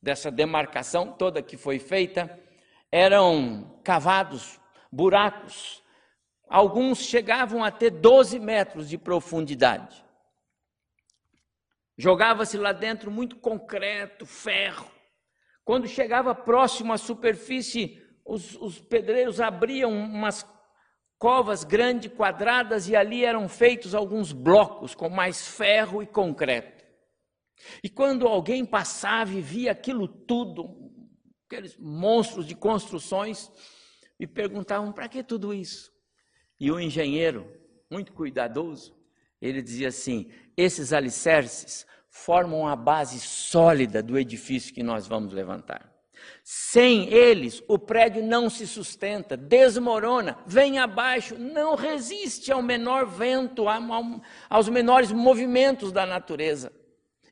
dessa 0.04 0.30
demarcação 0.30 1.10
toda 1.12 1.42
que 1.42 1.56
foi 1.56 1.78
feita, 1.78 2.38
eram 2.92 3.80
cavados 3.82 4.60
buracos. 4.92 5.82
Alguns 6.46 6.98
chegavam 6.98 7.64
a 7.64 7.70
ter 7.70 7.88
12 7.88 8.38
metros 8.38 8.88
de 8.88 8.98
profundidade. 8.98 10.04
Jogava-se 11.96 12.58
lá 12.58 12.72
dentro 12.72 13.10
muito 13.10 13.36
concreto, 13.36 14.26
ferro. 14.26 14.90
Quando 15.64 15.88
chegava 15.88 16.34
próximo 16.34 16.92
à 16.92 16.98
superfície, 16.98 18.03
os, 18.24 18.56
os 18.56 18.80
pedreiros 18.80 19.40
abriam 19.40 19.92
umas 19.92 20.46
covas 21.18 21.64
grandes, 21.64 22.12
quadradas, 22.12 22.88
e 22.88 22.96
ali 22.96 23.24
eram 23.24 23.48
feitos 23.48 23.94
alguns 23.94 24.32
blocos 24.32 24.94
com 24.94 25.08
mais 25.08 25.46
ferro 25.46 26.02
e 26.02 26.06
concreto. 26.06 26.84
E 27.82 27.88
quando 27.88 28.26
alguém 28.26 28.64
passava 28.64 29.32
e 29.32 29.40
via 29.40 29.72
aquilo 29.72 30.08
tudo, 30.08 30.92
aqueles 31.46 31.76
monstros 31.76 32.46
de 32.46 32.54
construções, 32.54 33.50
me 34.18 34.26
perguntavam 34.26 34.92
para 34.92 35.08
que 35.08 35.22
tudo 35.22 35.54
isso? 35.54 35.92
E 36.58 36.70
o 36.70 36.80
engenheiro, 36.80 37.50
muito 37.90 38.12
cuidadoso, 38.12 38.96
ele 39.40 39.62
dizia 39.62 39.88
assim: 39.88 40.30
esses 40.56 40.92
alicerces 40.92 41.86
formam 42.10 42.66
a 42.66 42.76
base 42.76 43.18
sólida 43.20 44.02
do 44.02 44.18
edifício 44.18 44.74
que 44.74 44.82
nós 44.82 45.06
vamos 45.06 45.32
levantar. 45.32 45.93
Sem 46.42 47.08
eles, 47.12 47.62
o 47.66 47.78
prédio 47.78 48.22
não 48.22 48.50
se 48.50 48.66
sustenta, 48.66 49.36
desmorona, 49.36 50.38
vem 50.46 50.78
abaixo, 50.78 51.36
não 51.38 51.74
resiste 51.74 52.52
ao 52.52 52.62
menor 52.62 53.06
vento, 53.06 53.64
aos 54.48 54.68
menores 54.68 55.10
movimentos 55.10 55.90
da 55.90 56.04
natureza. 56.04 56.72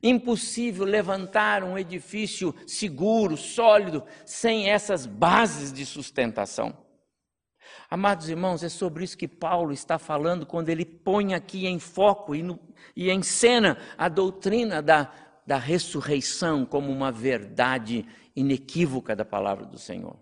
Impossível 0.01 0.85
levantar 0.85 1.63
um 1.63 1.77
edifício 1.77 2.53
seguro, 2.67 3.37
sólido, 3.37 4.03
sem 4.25 4.69
essas 4.69 5.05
bases 5.05 5.71
de 5.71 5.85
sustentação. 5.85 6.83
Amados 7.89 8.27
irmãos, 8.27 8.63
é 8.63 8.69
sobre 8.69 9.03
isso 9.03 9.15
que 9.15 9.27
Paulo 9.27 9.71
está 9.71 9.99
falando 9.99 10.47
quando 10.47 10.69
ele 10.69 10.83
põe 10.83 11.35
aqui 11.35 11.67
em 11.67 11.77
foco 11.77 12.33
e, 12.33 12.41
no, 12.41 12.59
e 12.95 13.11
em 13.11 13.21
cena 13.21 13.77
a 13.95 14.09
doutrina 14.09 14.81
da, 14.81 15.11
da 15.45 15.57
ressurreição 15.57 16.65
como 16.65 16.91
uma 16.91 17.11
verdade 17.11 18.03
inequívoca 18.35 19.15
da 19.15 19.25
palavra 19.25 19.65
do 19.65 19.77
Senhor. 19.77 20.19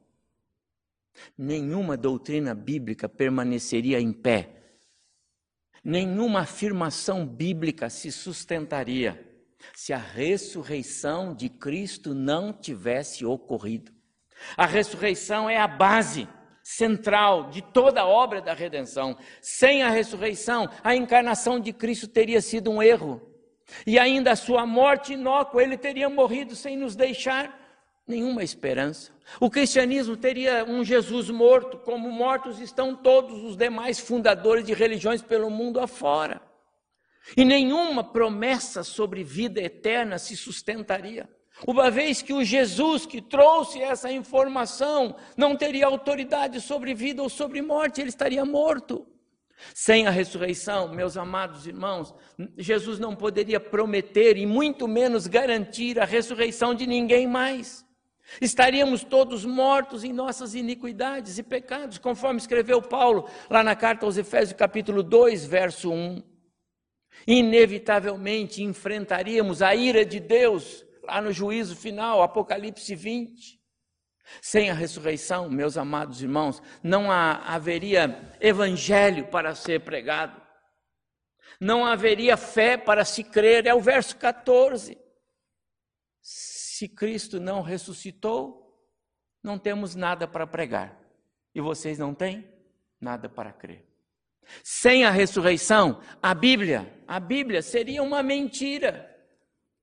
Nenhuma 1.38 1.98
doutrina 1.98 2.54
bíblica 2.54 3.10
permaneceria 3.10 4.00
em 4.00 4.14
pé, 4.14 4.62
nenhuma 5.84 6.42
afirmação 6.42 7.26
bíblica 7.26 7.90
se 7.90 8.12
sustentaria 8.12 9.28
se 9.74 9.94
a 9.94 9.98
ressurreição 9.98 11.36
de 11.36 11.50
Cristo 11.50 12.14
não 12.14 12.52
tivesse 12.52 13.26
ocorrido. 13.26 13.92
A 14.58 14.66
ressurreição 14.66 15.50
é 15.50 15.58
a 15.58 15.68
base 15.68 16.28
central 16.64 17.50
de 17.50 17.62
toda 17.62 18.02
a 18.02 18.08
obra 18.08 18.42
da 18.42 18.54
redenção. 18.54 19.18
Sem 19.42 19.84
a 19.84 19.90
ressurreição, 19.90 20.70
a 20.84 20.96
encarnação 20.96 21.60
de 21.60 21.74
Cristo 21.74 22.08
teria 22.08 22.42
sido 22.42 22.72
um 22.72 22.82
erro. 22.82 23.22
E 23.86 23.98
ainda 23.98 24.32
a 24.32 24.36
sua 24.36 24.66
morte 24.66 25.14
inócua, 25.14 25.64
ele 25.64 25.78
teria 25.78 26.10
morrido 26.10 26.56
sem 26.56 26.76
nos 26.76 26.96
deixar 26.96 27.60
nenhuma 28.12 28.44
esperança. 28.44 29.12
O 29.40 29.50
cristianismo 29.50 30.16
teria 30.18 30.66
um 30.66 30.84
Jesus 30.84 31.30
morto, 31.30 31.78
como 31.78 32.12
mortos 32.12 32.60
estão 32.60 32.96
todos 32.96 33.44
os 33.44 33.56
demais 33.56 34.00
fundadores 34.00 34.66
de 34.66 34.74
religiões 34.74 35.22
pelo 35.22 35.50
mundo 35.50 35.80
afora. 35.80 36.42
E 37.36 37.46
nenhuma 37.46 38.04
promessa 38.04 38.84
sobre 38.84 39.24
vida 39.24 39.62
eterna 39.62 40.20
se 40.20 40.36
sustentaria. 40.36 41.30
Uma 41.66 41.90
vez 41.92 42.22
que 42.22 42.34
o 42.34 42.44
Jesus 42.44 43.06
que 43.06 43.22
trouxe 43.22 43.82
essa 43.82 44.12
informação 44.12 45.16
não 45.38 45.56
teria 45.56 45.86
autoridade 45.86 46.60
sobre 46.60 46.94
vida 46.94 47.22
ou 47.22 47.30
sobre 47.30 47.62
morte, 47.62 48.02
ele 48.02 48.10
estaria 48.10 48.44
morto. 48.44 49.08
Sem 49.74 50.08
a 50.08 50.10
ressurreição, 50.10 50.90
meus 50.90 51.16
amados 51.16 51.68
irmãos, 51.68 52.14
Jesus 52.58 52.98
não 52.98 53.16
poderia 53.16 53.60
prometer 53.60 54.36
e 54.38 54.46
muito 54.46 54.88
menos 54.88 55.28
garantir 55.28 56.00
a 56.00 56.06
ressurreição 56.06 56.74
de 56.74 56.88
ninguém 56.88 57.28
mais. 57.28 57.86
Estaríamos 58.40 59.04
todos 59.04 59.44
mortos 59.44 60.04
em 60.04 60.14
nossas 60.14 60.54
iniquidades 60.54 61.38
e 61.38 61.44
pecados, 61.44 61.98
conforme 61.98 62.40
escreveu 62.40 62.82
Paulo 62.82 63.30
lá 63.50 63.64
na 63.64 63.76
carta 63.76 64.06
aos 64.06 64.18
Efésios, 64.18 64.58
capítulo 64.58 65.04
2, 65.04 65.46
verso 65.46 65.92
1. 65.92 66.24
Inevitavelmente 67.28 68.64
enfrentaríamos 68.64 69.62
a 69.62 69.76
ira 69.76 70.06
de 70.06 70.20
Deus 70.20 70.86
lá 71.04 71.22
no 71.22 71.32
juízo 71.32 71.76
final, 71.76 72.22
Apocalipse 72.22 72.96
20. 72.96 73.60
Sem 74.42 74.70
a 74.70 74.74
ressurreição, 74.74 75.50
meus 75.50 75.78
amados 75.78 76.22
irmãos, 76.22 76.62
não 76.82 77.12
haveria 77.12 78.34
evangelho 78.40 79.28
para 79.28 79.54
ser 79.54 79.82
pregado, 79.82 80.42
não 81.60 81.86
haveria 81.86 82.38
fé 82.38 82.78
para 82.78 83.04
se 83.04 83.24
crer, 83.24 83.68
é 83.68 83.74
o 83.74 83.82
verso 83.82 84.16
14. 84.18 84.98
Se 86.82 86.90
Cristo 86.90 87.40
não 87.40 87.62
ressuscitou, 87.62 88.76
não 89.44 89.60
temos 89.60 89.94
nada 89.94 90.28
para 90.28 90.48
pregar, 90.48 91.00
e 91.54 91.62
vocês 91.62 92.00
não 92.00 92.12
têm 92.12 92.52
nada 93.00 93.30
para 93.30 93.54
crer. 93.54 93.86
Sem 94.64 95.06
a 95.06 95.12
ressurreição, 95.12 96.02
a 96.20 96.34
Bíblia, 96.34 96.92
a 97.08 97.20
Bíblia 97.20 97.62
seria 97.62 98.02
uma 98.02 98.24
mentira. 98.24 99.16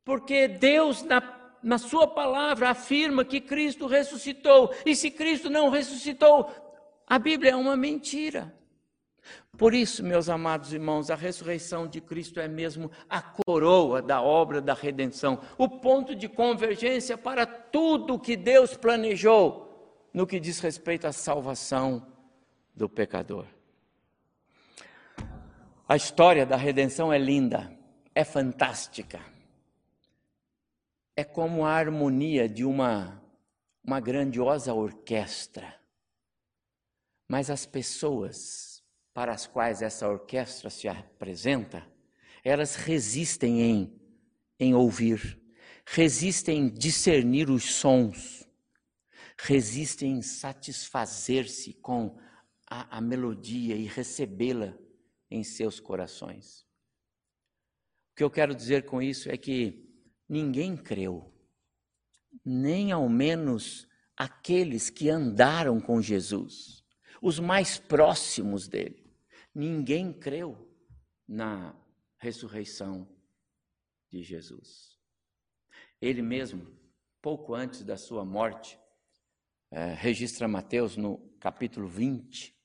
Porque 0.04 0.48
Deus, 0.48 1.04
na, 1.04 1.22
na 1.62 1.78
Sua 1.78 2.08
palavra, 2.08 2.70
afirma 2.70 3.24
que 3.24 3.40
Cristo 3.40 3.86
ressuscitou. 3.86 4.74
E 4.84 4.96
se 4.96 5.08
Cristo 5.08 5.48
não 5.48 5.70
ressuscitou, 5.70 6.50
a 7.06 7.16
Bíblia 7.16 7.52
é 7.52 7.56
uma 7.56 7.76
mentira. 7.76 8.52
Por 9.56 9.74
isso, 9.74 10.02
meus 10.02 10.28
amados 10.28 10.72
irmãos, 10.72 11.10
a 11.10 11.14
ressurreição 11.14 11.86
de 11.86 12.00
Cristo 12.00 12.40
é 12.40 12.48
mesmo 12.48 12.90
a 13.08 13.20
coroa 13.20 14.00
da 14.00 14.22
obra 14.22 14.60
da 14.60 14.74
redenção, 14.74 15.40
o 15.56 15.68
ponto 15.68 16.14
de 16.14 16.28
convergência 16.28 17.18
para 17.18 17.44
tudo 17.44 18.18
que 18.18 18.36
Deus 18.36 18.76
planejou 18.76 19.66
no 20.12 20.26
que 20.26 20.40
diz 20.40 20.60
respeito 20.60 21.06
à 21.06 21.12
salvação 21.12 22.06
do 22.74 22.88
pecador. 22.88 23.46
A 25.88 25.96
história 25.96 26.46
da 26.46 26.56
redenção 26.56 27.12
é 27.12 27.18
linda, 27.18 27.72
é 28.14 28.24
fantástica 28.24 29.20
é 31.18 31.24
como 31.24 31.64
a 31.64 31.72
harmonia 31.72 32.48
de 32.48 32.64
uma, 32.64 33.20
uma 33.82 33.98
grandiosa 33.98 34.72
orquestra. 34.72 35.74
Mas 37.26 37.50
as 37.50 37.66
pessoas 37.66 38.67
para 39.18 39.32
as 39.32 39.48
quais 39.48 39.82
essa 39.82 40.08
orquestra 40.08 40.70
se 40.70 40.86
apresenta, 40.86 41.84
elas 42.44 42.76
resistem 42.76 43.60
em, 43.60 44.00
em 44.60 44.74
ouvir, 44.74 45.42
resistem 45.84 46.58
em 46.60 46.68
discernir 46.68 47.50
os 47.50 47.64
sons, 47.64 48.48
resistem 49.36 50.18
em 50.18 50.22
satisfazer-se 50.22 51.74
com 51.82 52.16
a, 52.64 52.98
a 52.98 53.00
melodia 53.00 53.74
e 53.74 53.86
recebê-la 53.86 54.78
em 55.28 55.42
seus 55.42 55.80
corações. 55.80 56.64
O 58.12 58.14
que 58.18 58.22
eu 58.22 58.30
quero 58.30 58.54
dizer 58.54 58.84
com 58.84 59.02
isso 59.02 59.28
é 59.28 59.36
que 59.36 59.84
ninguém 60.28 60.76
creu, 60.76 61.34
nem 62.44 62.92
ao 62.92 63.08
menos 63.08 63.88
aqueles 64.16 64.90
que 64.90 65.10
andaram 65.10 65.80
com 65.80 66.00
Jesus, 66.00 66.84
os 67.20 67.40
mais 67.40 67.78
próximos 67.78 68.68
dele. 68.68 69.07
Ninguém 69.58 70.12
creu 70.12 70.56
na 71.26 71.74
ressurreição 72.16 73.08
de 74.08 74.22
Jesus. 74.22 74.96
Ele 76.00 76.22
mesmo, 76.22 76.64
pouco 77.20 77.56
antes 77.56 77.82
da 77.82 77.96
sua 77.96 78.24
morte, 78.24 78.78
é, 79.72 79.86
registra 79.94 80.46
Mateus 80.46 80.96
no 80.96 81.18
capítulo 81.40 81.88
20, 81.88 82.56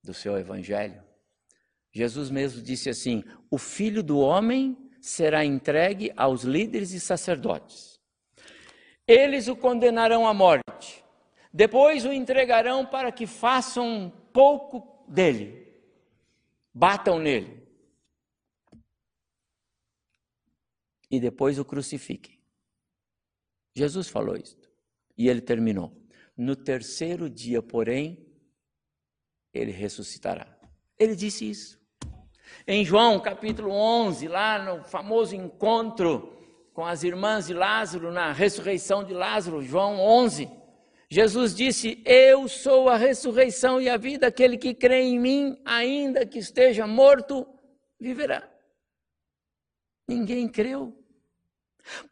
do 0.00 0.14
seu 0.14 0.38
evangelho. 0.38 1.02
Jesus 1.92 2.30
mesmo 2.30 2.62
disse 2.62 2.88
assim: 2.88 3.24
O 3.50 3.58
filho 3.58 4.00
do 4.00 4.20
homem 4.20 4.78
será 5.00 5.44
entregue 5.44 6.12
aos 6.16 6.44
líderes 6.44 6.92
e 6.92 7.00
sacerdotes. 7.00 8.00
Eles 9.08 9.48
o 9.48 9.56
condenarão 9.56 10.24
à 10.24 10.32
morte, 10.32 11.04
depois 11.52 12.04
o 12.04 12.12
entregarão 12.12 12.86
para 12.86 13.10
que 13.10 13.26
façam 13.26 14.08
pouco 14.32 15.04
dele, 15.08 15.65
batam 16.78 17.18
nele, 17.18 17.66
e 21.10 21.18
depois 21.18 21.58
o 21.58 21.64
crucifiquem. 21.64 22.38
Jesus 23.74 24.08
falou 24.08 24.36
isto. 24.36 24.70
E 25.16 25.26
ele 25.26 25.40
terminou. 25.40 25.90
No 26.36 26.54
terceiro 26.54 27.30
dia, 27.30 27.62
porém, 27.62 28.30
ele 29.54 29.72
ressuscitará. 29.72 30.54
Ele 30.98 31.16
disse 31.16 31.48
isso. 31.48 31.80
Em 32.66 32.84
João 32.84 33.20
capítulo 33.20 33.70
11, 33.70 34.28
lá 34.28 34.62
no 34.62 34.84
famoso 34.84 35.34
encontro 35.34 36.36
com 36.74 36.84
as 36.84 37.02
irmãs 37.02 37.46
de 37.46 37.54
Lázaro, 37.54 38.12
na 38.12 38.32
ressurreição 38.32 39.02
de 39.02 39.14
Lázaro, 39.14 39.62
João 39.62 39.98
11, 39.98 40.46
Jesus 41.08 41.54
disse: 41.54 42.02
Eu 42.04 42.48
sou 42.48 42.88
a 42.88 42.96
ressurreição 42.96 43.80
e 43.80 43.88
a 43.88 43.96
vida, 43.96 44.26
aquele 44.26 44.56
que 44.56 44.74
crê 44.74 45.02
em 45.02 45.18
mim, 45.18 45.60
ainda 45.64 46.26
que 46.26 46.38
esteja 46.38 46.86
morto, 46.86 47.46
viverá. 47.98 48.48
Ninguém 50.08 50.48
creu. 50.48 50.96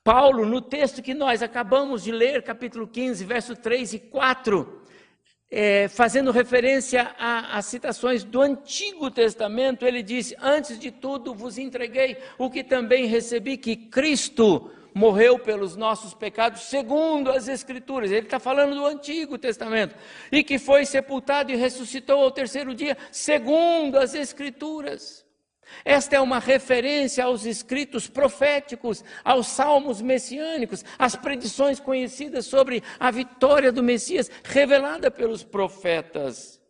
Paulo, 0.04 0.46
no 0.46 0.60
texto 0.60 1.02
que 1.02 1.14
nós 1.14 1.42
acabamos 1.42 2.04
de 2.04 2.12
ler, 2.12 2.42
capítulo 2.42 2.86
15, 2.86 3.24
verso 3.24 3.56
3 3.56 3.94
e 3.94 3.98
4, 3.98 4.82
é, 5.50 5.88
fazendo 5.88 6.30
referência 6.30 7.14
às 7.18 7.66
citações 7.66 8.22
do 8.22 8.40
Antigo 8.40 9.10
Testamento, 9.10 9.84
ele 9.84 10.02
disse: 10.02 10.36
Antes 10.40 10.78
de 10.78 10.92
tudo 10.92 11.34
vos 11.34 11.58
entreguei 11.58 12.16
o 12.38 12.48
que 12.48 12.62
também 12.62 13.06
recebi, 13.06 13.56
que 13.56 13.76
Cristo 13.76 14.70
morreu 14.94 15.38
pelos 15.38 15.74
nossos 15.74 16.14
pecados, 16.14 16.62
segundo 16.62 17.30
as 17.30 17.48
Escrituras. 17.48 18.10
Ele 18.10 18.26
está 18.26 18.38
falando 18.38 18.74
do 18.76 18.86
Antigo 18.86 19.36
Testamento. 19.36 19.96
E 20.30 20.44
que 20.44 20.58
foi 20.58 20.86
sepultado 20.86 21.50
e 21.50 21.56
ressuscitou 21.56 22.22
ao 22.22 22.30
terceiro 22.30 22.74
dia, 22.74 22.96
segundo 23.10 23.98
as 23.98 24.14
Escrituras. 24.14 25.24
Esta 25.84 26.16
é 26.16 26.20
uma 26.20 26.38
referência 26.38 27.24
aos 27.24 27.44
escritos 27.44 28.06
proféticos, 28.06 29.02
aos 29.24 29.46
salmos 29.46 30.00
messiânicos, 30.00 30.84
às 30.98 31.16
predições 31.16 31.80
conhecidas 31.80 32.46
sobre 32.46 32.82
a 33.00 33.10
vitória 33.10 33.72
do 33.72 33.82
Messias, 33.82 34.30
revelada 34.44 35.10
pelos 35.10 35.42
profetas. 35.42 36.60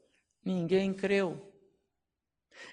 Ninguém 0.44 0.92
creu. 0.92 1.52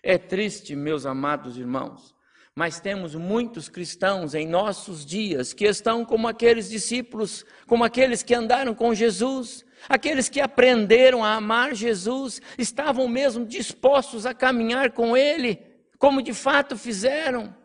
É 0.04 0.18
triste, 0.18 0.76
meus 0.76 1.06
amados 1.06 1.58
irmãos, 1.58 2.16
mas 2.56 2.80
temos 2.80 3.16
muitos 3.16 3.70
cristãos 3.70 4.34
em 4.34 4.48
nossos 4.48 5.06
dias 5.06 5.54
que 5.54 5.66
estão 5.66 6.04
como 6.04 6.28
aqueles 6.28 6.70
discípulos, 6.70 7.46
como 7.66 7.84
aqueles 7.84 8.24
que 8.24 8.34
andaram 8.34 8.76
com 8.76 8.94
Jesus, 8.94 9.66
aqueles 9.88 10.30
que 10.30 10.42
aprenderam 10.42 11.24
a 11.24 11.36
amar 11.36 11.74
Jesus, 11.74 12.42
estavam 12.58 13.08
mesmo 13.08 13.46
dispostos 13.46 14.26
a 14.26 14.34
caminhar 14.34 14.92
com 14.92 15.16
Ele 15.16 15.72
como 16.02 16.20
de 16.20 16.34
fato 16.34 16.76
fizeram, 16.76 17.56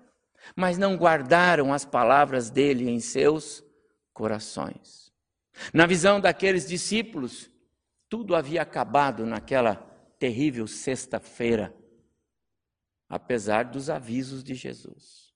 mas 0.54 0.76
não 0.76 0.94
guardaram 0.94 1.72
as 1.72 1.86
palavras 1.86 2.50
dele 2.50 2.86
em 2.90 3.00
seus 3.00 3.64
corações. 4.12 5.10
Na 5.72 5.86
visão 5.86 6.20
daqueles 6.20 6.68
discípulos, 6.68 7.50
tudo 8.10 8.36
havia 8.36 8.60
acabado 8.60 9.24
naquela 9.24 9.76
terrível 10.18 10.66
sexta-feira, 10.66 11.74
apesar 13.08 13.64
dos 13.64 13.88
avisos 13.90 14.42
de 14.42 14.54
Jesus. 14.54 15.32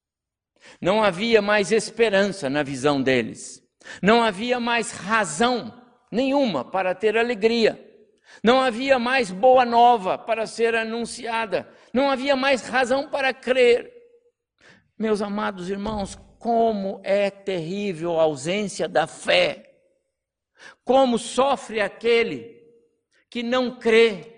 Não 0.80 1.02
havia 1.02 1.40
mais 1.40 1.72
esperança 1.72 2.50
na 2.50 2.62
visão 2.62 3.02
deles, 3.02 3.62
não 4.02 4.22
havia 4.22 4.60
mais 4.60 4.92
razão 4.92 5.72
nenhuma 6.10 6.64
para 6.64 6.94
ter 6.94 7.16
alegria. 7.16 7.86
Não 8.44 8.60
havia 8.60 8.98
mais 8.98 9.30
boa 9.30 9.64
nova 9.64 10.16
para 10.16 10.46
ser 10.46 10.74
anunciada, 10.74 11.68
não 11.92 12.08
havia 12.08 12.36
mais 12.36 12.62
razão 12.62 13.08
para 13.08 13.34
crer. 13.34 13.92
Meus 14.96 15.20
amados 15.20 15.68
irmãos, 15.68 16.16
como 16.38 17.00
é 17.02 17.30
terrível 17.30 18.18
a 18.18 18.22
ausência 18.22 18.88
da 18.88 19.06
fé. 19.06 19.66
Como 20.84 21.18
sofre 21.18 21.80
aquele 21.80 22.60
que 23.28 23.42
não 23.42 23.78
crê, 23.78 24.29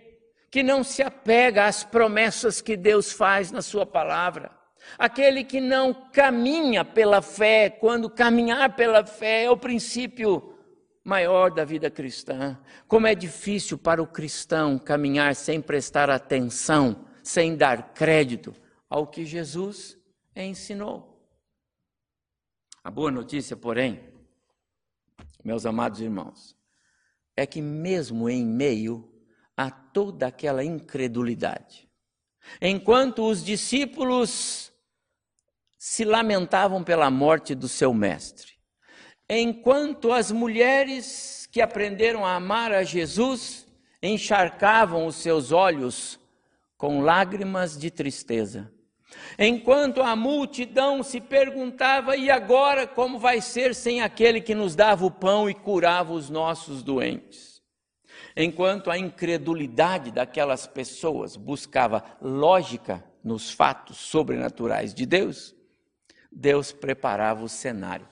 que 0.52 0.62
não 0.62 0.84
se 0.84 1.02
apega 1.02 1.64
às 1.64 1.82
promessas 1.82 2.60
que 2.60 2.76
Deus 2.76 3.10
faz 3.10 3.50
na 3.50 3.62
Sua 3.62 3.86
palavra. 3.86 4.52
Aquele 4.98 5.44
que 5.44 5.62
não 5.62 5.94
caminha 5.94 6.84
pela 6.84 7.22
fé, 7.22 7.70
quando 7.70 8.10
caminhar 8.10 8.76
pela 8.76 9.02
fé 9.06 9.44
é 9.44 9.50
o 9.50 9.56
princípio 9.56 10.54
maior 11.02 11.50
da 11.50 11.64
vida 11.64 11.90
cristã. 11.90 12.60
Como 12.86 13.06
é 13.06 13.14
difícil 13.14 13.78
para 13.78 14.02
o 14.02 14.06
cristão 14.06 14.78
caminhar 14.78 15.34
sem 15.34 15.58
prestar 15.58 16.10
atenção, 16.10 17.06
sem 17.22 17.56
dar 17.56 17.94
crédito 17.94 18.54
ao 18.90 19.06
que 19.06 19.24
Jesus 19.24 19.96
ensinou. 20.36 21.26
A 22.84 22.90
boa 22.90 23.10
notícia, 23.10 23.56
porém, 23.56 24.02
meus 25.42 25.64
amados 25.64 25.98
irmãos, 25.98 26.54
é 27.34 27.46
que 27.46 27.62
mesmo 27.62 28.28
em 28.28 28.44
meio 28.44 29.11
a 29.62 29.70
toda 29.70 30.26
aquela 30.26 30.64
incredulidade, 30.64 31.88
enquanto 32.60 33.28
os 33.28 33.44
discípulos 33.44 34.72
se 35.78 36.04
lamentavam 36.04 36.82
pela 36.82 37.10
morte 37.10 37.54
do 37.54 37.68
seu 37.68 37.92
mestre, 37.94 38.52
enquanto 39.28 40.12
as 40.12 40.30
mulheres 40.32 41.48
que 41.50 41.60
aprenderam 41.60 42.24
a 42.24 42.34
amar 42.34 42.72
a 42.72 42.82
Jesus 42.82 43.66
encharcavam 44.02 45.06
os 45.06 45.16
seus 45.16 45.52
olhos 45.52 46.18
com 46.76 47.00
lágrimas 47.00 47.78
de 47.78 47.90
tristeza. 47.90 48.72
Enquanto 49.38 50.02
a 50.02 50.16
multidão 50.16 51.02
se 51.02 51.20
perguntava: 51.20 52.16
e 52.16 52.30
agora 52.30 52.86
como 52.86 53.18
vai 53.18 53.40
ser 53.40 53.74
sem 53.74 54.00
aquele 54.00 54.40
que 54.40 54.54
nos 54.54 54.74
dava 54.74 55.04
o 55.04 55.10
pão 55.10 55.48
e 55.48 55.54
curava 55.54 56.12
os 56.12 56.30
nossos 56.30 56.82
doentes? 56.82 57.51
Enquanto 58.36 58.90
a 58.90 58.98
incredulidade 58.98 60.10
daquelas 60.10 60.66
pessoas 60.66 61.36
buscava 61.36 62.04
lógica 62.20 63.04
nos 63.22 63.50
fatos 63.50 63.98
sobrenaturais 63.98 64.94
de 64.94 65.04
Deus, 65.04 65.54
Deus 66.30 66.72
preparava 66.72 67.44
o 67.44 67.48
cenário 67.48 68.08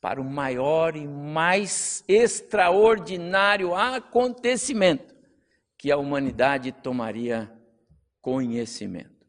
para 0.00 0.20
o 0.20 0.24
maior 0.24 0.96
e 0.96 1.06
mais 1.06 2.04
extraordinário 2.06 3.74
acontecimento 3.74 5.14
que 5.78 5.90
a 5.90 5.96
humanidade 5.96 6.72
tomaria 6.72 7.50
conhecimento. 8.20 9.26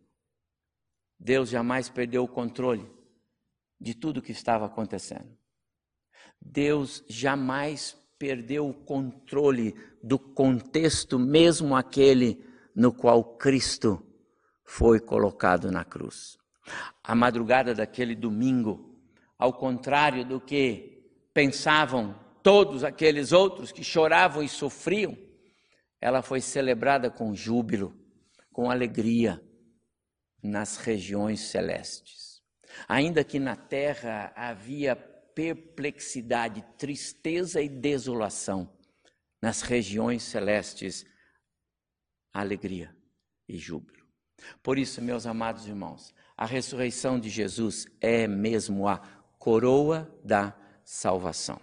Deus 1.17 1.49
jamais 1.49 1.87
perdeu 1.87 2.25
o 2.25 2.27
controle 2.27 2.89
de 3.79 3.93
tudo 3.93 4.21
que 4.21 4.33
estava 4.33 4.65
acontecendo. 4.65 5.37
Deus 6.41 7.03
jamais 7.07 7.97
perdeu 8.17 8.69
o 8.69 8.73
controle 8.73 9.75
do 10.01 10.17
contexto, 10.17 11.19
mesmo 11.19 11.75
aquele 11.75 12.43
no 12.75 12.93
qual 12.93 13.23
Cristo 13.37 14.05
foi 14.63 14.99
colocado 14.99 15.71
na 15.71 15.83
cruz. 15.83 16.37
A 17.03 17.13
madrugada 17.13 17.73
daquele 17.73 18.15
domingo, 18.15 18.99
ao 19.37 19.53
contrário 19.53 20.25
do 20.25 20.39
que 20.39 21.03
pensavam 21.33 22.15
todos 22.41 22.83
aqueles 22.83 23.31
outros 23.31 23.71
que 23.71 23.83
choravam 23.83 24.41
e 24.41 24.49
sofriam, 24.49 25.17
ela 25.99 26.21
foi 26.21 26.41
celebrada 26.41 27.09
com 27.09 27.35
júbilo, 27.35 27.95
com 28.51 28.69
alegria 28.69 29.41
nas 30.41 30.77
regiões 30.77 31.41
celestes. 31.41 32.41
Ainda 32.87 33.23
que 33.23 33.39
na 33.39 33.55
terra 33.55 34.31
havia 34.35 34.95
perplexidade, 35.35 36.65
tristeza 36.77 37.61
e 37.61 37.67
desolação, 37.69 38.73
nas 39.41 39.61
regiões 39.61 40.23
celestes, 40.23 41.05
alegria 42.33 42.95
e 43.47 43.57
júbilo. 43.57 44.03
Por 44.63 44.79
isso, 44.79 45.01
meus 45.01 45.25
amados 45.25 45.67
irmãos, 45.67 46.13
a 46.37 46.45
ressurreição 46.45 47.19
de 47.19 47.29
Jesus 47.29 47.85
é 48.01 48.27
mesmo 48.27 48.87
a 48.87 48.97
coroa 49.37 50.09
da 50.23 50.55
salvação. 50.83 51.59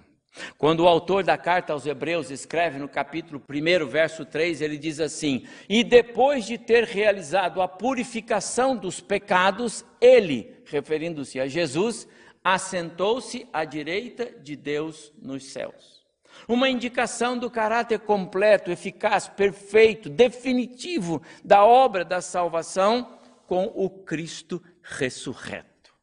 Quando 0.57 0.81
o 0.81 0.89
autor 0.89 1.23
da 1.23 1.37
carta 1.37 1.75
aos 1.75 1.85
Hebreus 1.85 2.31
escreve 2.31 2.79
no 2.79 2.89
capítulo 2.89 3.43
1, 3.51 3.87
verso 3.87 4.25
3, 4.25 4.63
ele 4.63 4.79
diz 4.79 4.99
assim: 4.99 5.47
E 5.69 5.85
depois 5.85 6.47
de 6.47 6.57
ter 6.57 6.85
realizado 6.85 7.61
a 7.61 7.69
purificação 7.69 8.75
dos 8.75 8.99
pecados, 8.99 9.85
ele, 10.01 10.63
referindo-se 10.65 11.39
a 11.39 11.47
Jesus, 11.47 12.09
assentou-se 12.45 13.47
à 13.53 13.65
direita 13.65 14.31
de 14.41 14.57
Deus 14.57 15.13
nos 15.21 15.47
céus. 15.47 16.03
uma 16.49 16.69
indicação 16.69 17.39
do 17.39 17.51
caráter 17.51 18.01
completo, 18.01 18.71
eficaz, 18.71 19.29
perfeito, 19.29 20.09
definitivo 20.09 21.23
da 21.45 21.65
obra 21.65 22.05
da 22.05 22.21
salvação 22.21 23.19
com 23.47 23.67
o 23.67 23.91
Cristo 23.91 24.63
ressurreto. 24.83 25.95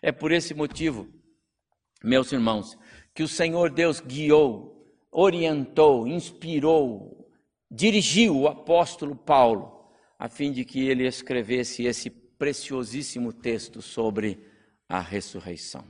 É 0.00 0.12
por 0.12 0.30
esse 0.30 0.54
motivo, 0.54 1.08
meus 2.02 2.30
irmãos, 2.30 2.78
que 3.12 3.22
o 3.22 3.28
Senhor 3.28 3.70
Deus 3.70 4.00
guiou, 4.00 4.86
orientou, 5.10 6.06
inspirou, 6.06 7.28
dirigiu 7.70 8.36
o 8.38 8.48
apóstolo 8.48 9.16
Paulo, 9.16 9.90
a 10.18 10.28
fim 10.28 10.52
de 10.52 10.64
que 10.64 10.86
ele 10.86 11.06
escrevesse 11.06 11.84
esse 11.84 12.08
preciosíssimo 12.08 13.32
texto 13.32 13.82
sobre 13.82 14.38
a 14.88 15.00
ressurreição. 15.00 15.84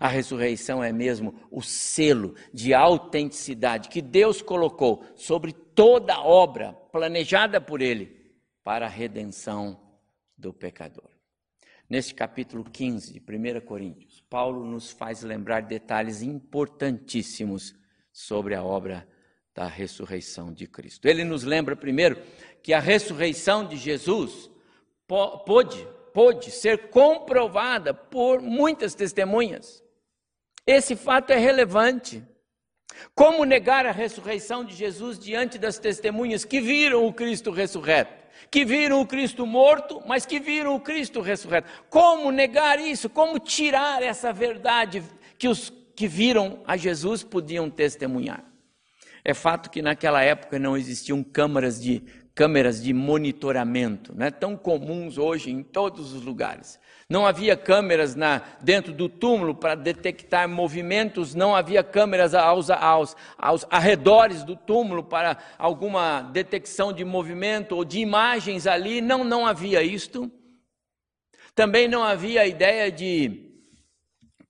A 0.00 0.08
ressurreição 0.08 0.82
é 0.82 0.92
mesmo 0.92 1.34
o 1.50 1.62
selo 1.62 2.34
de 2.52 2.72
autenticidade 2.72 3.88
que 3.88 4.00
Deus 4.00 4.40
colocou 4.40 5.04
sobre 5.14 5.52
toda 5.52 6.14
a 6.14 6.24
obra 6.24 6.72
planejada 6.90 7.60
por 7.60 7.82
Ele 7.82 8.34
para 8.62 8.86
a 8.86 8.88
redenção 8.88 9.78
do 10.36 10.52
pecador. 10.52 11.10
Neste 11.88 12.14
capítulo 12.14 12.64
15 12.64 13.12
de 13.12 13.20
1 13.20 13.60
Coríntios, 13.60 14.22
Paulo 14.28 14.64
nos 14.64 14.90
faz 14.90 15.22
lembrar 15.22 15.60
detalhes 15.60 16.22
importantíssimos 16.22 17.74
sobre 18.10 18.54
a 18.54 18.62
obra 18.64 19.06
da 19.54 19.66
ressurreição 19.66 20.52
de 20.52 20.66
Cristo. 20.66 21.06
Ele 21.06 21.24
nos 21.24 21.44
lembra 21.44 21.76
primeiro 21.76 22.20
que 22.62 22.72
a 22.72 22.80
ressurreição 22.80 23.66
de 23.66 23.76
Jesus 23.76 24.50
pôde 25.06 25.86
pôde 26.14 26.52
ser 26.52 26.88
comprovada 26.90 27.92
por 27.92 28.40
muitas 28.40 28.94
testemunhas. 28.94 29.82
Esse 30.64 30.94
fato 30.94 31.32
é 31.32 31.36
relevante. 31.36 32.22
Como 33.16 33.44
negar 33.44 33.84
a 33.84 33.90
ressurreição 33.90 34.64
de 34.64 34.76
Jesus 34.76 35.18
diante 35.18 35.58
das 35.58 35.76
testemunhas 35.76 36.44
que 36.44 36.60
viram 36.60 37.04
o 37.04 37.12
Cristo 37.12 37.50
ressurreto? 37.50 38.24
Que 38.48 38.64
viram 38.64 39.00
o 39.00 39.06
Cristo 39.06 39.44
morto, 39.44 40.00
mas 40.06 40.24
que 40.24 40.38
viram 40.38 40.76
o 40.76 40.80
Cristo 40.80 41.20
ressurreto. 41.20 41.68
Como 41.90 42.30
negar 42.30 42.78
isso? 42.78 43.10
Como 43.10 43.40
tirar 43.40 44.00
essa 44.00 44.32
verdade 44.32 45.02
que 45.36 45.48
os 45.48 45.72
que 45.96 46.06
viram 46.06 46.62
a 46.64 46.76
Jesus 46.76 47.24
podiam 47.24 47.68
testemunhar? 47.68 48.44
É 49.24 49.34
fato 49.34 49.68
que 49.68 49.82
naquela 49.82 50.22
época 50.22 50.60
não 50.60 50.76
existiam 50.76 51.24
câmaras 51.24 51.82
de 51.82 52.04
câmeras 52.34 52.82
de 52.82 52.92
monitoramento, 52.92 54.12
né, 54.14 54.30
tão 54.30 54.56
comuns 54.56 55.18
hoje 55.18 55.50
em 55.50 55.62
todos 55.62 56.12
os 56.12 56.22
lugares. 56.22 56.80
Não 57.08 57.26
havia 57.26 57.56
câmeras 57.56 58.14
na, 58.14 58.42
dentro 58.60 58.92
do 58.92 59.08
túmulo 59.08 59.54
para 59.54 59.74
detectar 59.74 60.48
movimentos, 60.48 61.34
não 61.34 61.54
havia 61.54 61.84
câmeras 61.84 62.34
aos, 62.34 62.70
aos, 62.70 63.16
aos 63.38 63.66
arredores 63.70 64.42
do 64.42 64.56
túmulo 64.56 65.04
para 65.04 65.36
alguma 65.58 66.22
detecção 66.22 66.92
de 66.92 67.04
movimento 67.04 67.76
ou 67.76 67.84
de 67.84 68.00
imagens 68.00 68.66
ali, 68.66 69.00
não, 69.00 69.22
não 69.22 69.46
havia 69.46 69.82
isto. 69.82 70.30
Também 71.54 71.86
não 71.86 72.02
havia 72.02 72.40
a 72.40 72.46
ideia 72.46 72.90
de 72.90 73.43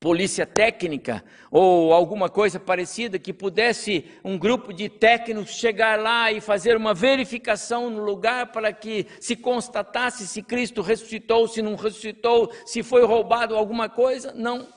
polícia 0.05 0.45
técnica 0.45 1.25
ou 1.51 1.95
alguma 1.95 2.29
coisa 2.29 2.61
parecida 2.61 3.19
que 3.19 3.33
pudesse 3.33 4.05
um 4.23 4.37
grupo 4.37 4.71
de 4.71 4.87
técnicos 4.87 5.53
chegar 5.53 5.99
lá 5.99 6.31
e 6.31 6.43
fazer 6.43 6.77
uma 6.77 6.93
verificação 6.93 7.89
no 7.89 8.05
lugar 8.05 8.53
para 8.53 8.71
que 8.71 9.07
se 9.19 9.35
constatasse 9.35 10.27
se 10.27 10.43
Cristo 10.43 10.83
ressuscitou, 10.83 11.49
se 11.49 11.63
não 11.63 11.75
ressuscitou, 11.75 12.53
se 12.67 12.83
foi 12.83 13.03
roubado 13.07 13.57
alguma 13.57 13.89
coisa. 13.89 14.35
Não. 14.35 14.69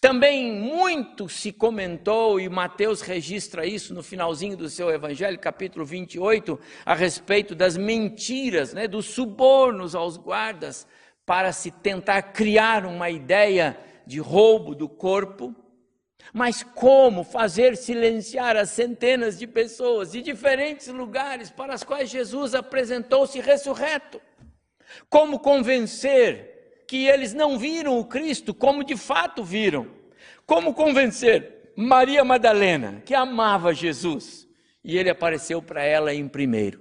Também 0.00 0.52
muito 0.52 1.28
se 1.28 1.50
comentou, 1.50 2.38
e 2.38 2.48
Mateus 2.48 3.00
registra 3.00 3.66
isso 3.66 3.92
no 3.92 4.00
finalzinho 4.04 4.56
do 4.56 4.68
seu 4.68 4.90
evangelho, 4.90 5.40
capítulo 5.40 5.84
28, 5.84 6.56
a 6.86 6.94
respeito 6.94 7.52
das 7.52 7.76
mentiras, 7.76 8.72
né, 8.72 8.86
dos 8.86 9.06
subornos 9.06 9.96
aos 9.96 10.16
guardas, 10.16 10.86
para 11.26 11.52
se 11.52 11.72
tentar 11.72 12.22
criar 12.22 12.86
uma 12.86 13.10
ideia 13.10 13.76
de 14.08 14.18
roubo 14.18 14.74
do 14.74 14.88
corpo, 14.88 15.54
mas 16.32 16.62
como 16.62 17.22
fazer 17.22 17.76
silenciar 17.76 18.56
as 18.56 18.70
centenas 18.70 19.38
de 19.38 19.46
pessoas 19.46 20.12
de 20.12 20.22
diferentes 20.22 20.88
lugares 20.88 21.50
para 21.50 21.74
as 21.74 21.84
quais 21.84 22.08
Jesus 22.08 22.54
apresentou-se 22.54 23.38
ressurreto? 23.38 24.18
Como 25.10 25.38
convencer 25.38 26.84
que 26.88 27.06
eles 27.06 27.34
não 27.34 27.58
viram 27.58 27.98
o 27.98 28.04
Cristo 28.06 28.54
como 28.54 28.82
de 28.82 28.96
fato 28.96 29.44
viram? 29.44 29.86
Como 30.46 30.72
convencer 30.72 31.72
Maria 31.76 32.24
Madalena, 32.24 33.02
que 33.04 33.14
amava 33.14 33.74
Jesus, 33.74 34.48
e 34.82 34.96
ele 34.96 35.10
apareceu 35.10 35.60
para 35.60 35.84
ela 35.84 36.14
em 36.14 36.26
primeiro? 36.26 36.80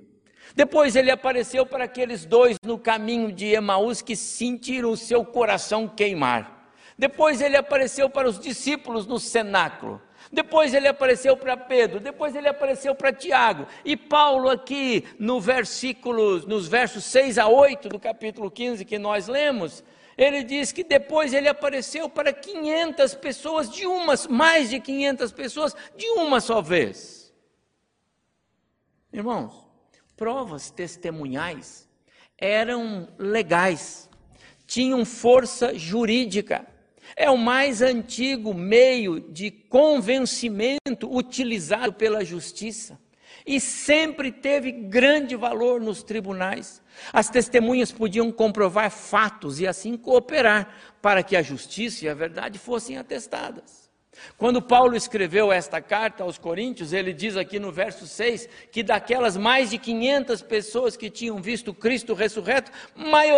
Depois 0.56 0.96
ele 0.96 1.12
apareceu 1.12 1.66
para 1.66 1.84
aqueles 1.84 2.26
dois 2.26 2.58
no 2.64 2.80
caminho 2.80 3.34
de 3.34 3.48
Emaús 3.48 4.02
que 4.02 4.16
sentiram 4.16 4.92
o 4.92 4.98
seu 4.98 5.26
coração 5.26 5.90
queimar. 5.90 6.57
Depois 6.98 7.42
ele 7.42 7.56
apareceu 7.56 8.10
para 8.10 8.28
os 8.28 8.40
discípulos 8.40 9.06
no 9.06 9.20
cenáculo. 9.20 10.02
Depois 10.32 10.74
ele 10.74 10.88
apareceu 10.88 11.38
para 11.38 11.56
Pedro, 11.56 12.00
depois 12.00 12.36
ele 12.36 12.48
apareceu 12.48 12.94
para 12.96 13.14
Tiago. 13.14 13.68
E 13.86 13.96
Paulo 13.96 14.50
aqui 14.50 15.06
no 15.20 15.40
versículo, 15.40 16.40
nos 16.48 16.68
versos 16.68 17.04
6 17.06 17.38
a 17.38 17.48
8 17.48 17.88
do 17.90 18.00
capítulo 18.00 18.50
15 18.50 18.84
que 18.84 18.98
nós 18.98 19.28
lemos, 19.28 19.84
ele 20.18 20.44
diz 20.44 20.72
que 20.72 20.84
depois 20.84 21.34
ele 21.34 21.48
apareceu 21.48 22.10
para 22.10 22.34
500 22.34 23.14
pessoas 23.16 23.70
de 23.70 23.86
uma, 23.86 24.16
mais 24.30 24.70
de 24.70 24.80
500 24.80 25.32
pessoas 25.32 25.76
de 25.96 26.08
uma 26.10 26.42
só 26.42 26.62
vez. 26.62 27.32
Irmãos, 29.14 29.68
provas 30.16 30.72
testemunhais 30.72 31.88
eram 32.38 33.08
legais, 33.18 34.10
tinham 34.66 35.04
força 35.06 35.74
jurídica. 35.78 36.68
É 37.16 37.30
o 37.30 37.38
mais 37.38 37.82
antigo 37.82 38.54
meio 38.54 39.20
de 39.20 39.52
convencimento 39.52 41.10
utilizado 41.10 41.94
pela 41.94 42.24
justiça 42.24 43.00
e 43.48 43.62
sempre 43.62 44.30
teve 44.30 44.72
grande 44.72 45.36
valor 45.36 45.80
nos 45.80 46.04
tribunais. 46.04 46.82
As 47.14 47.30
testemunhas 47.30 47.92
podiam 47.92 48.30
comprovar 48.30 48.92
fatos 48.92 49.60
e 49.62 49.66
assim 49.66 49.96
cooperar 49.96 50.68
para 51.02 51.24
que 51.24 51.36
a 51.36 51.42
justiça 51.42 52.06
e 52.06 52.10
a 52.10 52.14
verdade 52.14 52.60
fossem 52.60 52.98
atestadas. 52.98 53.88
Quando 54.36 54.62
Paulo 54.62 54.96
escreveu 54.96 55.52
esta 55.52 55.80
carta 55.80 56.24
aos 56.24 56.38
Coríntios, 56.38 56.92
ele 56.92 57.14
diz 57.14 57.38
aqui 57.38 57.60
no 57.60 57.72
verso 57.72 58.06
6 58.06 58.50
que 58.72 58.84
daquelas 58.84 59.38
mais 59.38 59.70
de 59.70 59.78
500 59.78 60.42
pessoas 60.42 60.98
que 60.98 61.10
tinham 61.10 61.42
visto 61.42 61.74
Cristo 61.74 62.14
ressurreto, 62.14 62.72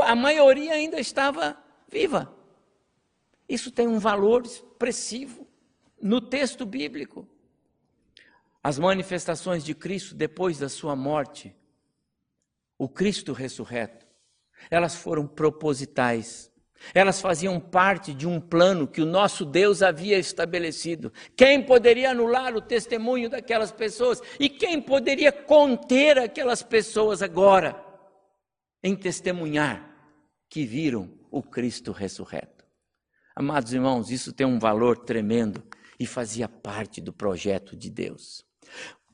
a 0.05 0.15
maioria 0.15 0.73
ainda 0.73 0.99
estava 0.99 1.55
viva. 1.91 2.38
Isso 3.49 3.71
tem 3.71 3.87
um 3.87 3.97
valor 3.97 4.45
expressivo 4.45 5.47
no 5.99 6.21
texto 6.21 6.67
bíblico. 6.67 7.27
As 8.63 8.77
manifestações 8.77 9.65
de 9.65 9.73
Cristo 9.73 10.13
depois 10.13 10.59
da 10.59 10.69
sua 10.69 10.95
morte, 10.95 11.55
o 12.77 12.87
Cristo 12.87 13.33
ressurreto, 13.33 14.05
elas 14.69 14.95
foram 14.95 15.25
propositais. 15.25 16.51
Elas 16.93 17.19
faziam 17.19 17.59
parte 17.59 18.13
de 18.13 18.25
um 18.25 18.39
plano 18.39 18.87
que 18.87 19.01
o 19.01 19.05
nosso 19.05 19.43
Deus 19.43 19.81
havia 19.81 20.17
estabelecido. 20.17 21.11
Quem 21.35 21.61
poderia 21.61 22.11
anular 22.11 22.55
o 22.55 22.61
testemunho 22.61 23.29
daquelas 23.29 23.71
pessoas? 23.71 24.21
E 24.39 24.47
quem 24.47 24.81
poderia 24.81 25.31
conter 25.31 26.17
aquelas 26.17 26.63
pessoas 26.63 27.21
agora 27.21 27.83
em 28.81 28.95
testemunhar 28.95 29.93
que 30.47 30.65
viram 30.65 31.11
o 31.29 31.43
Cristo 31.43 31.91
ressurreto? 31.91 32.58
Amados 33.39 33.73
irmãos, 33.73 34.11
isso 34.11 34.33
tem 34.33 34.45
um 34.45 34.59
valor 34.59 34.97
tremendo 34.97 35.63
e 35.97 36.05
fazia 36.05 36.49
parte 36.49 36.99
do 36.99 37.13
projeto 37.13 37.73
de 37.73 37.89
Deus. 37.89 38.45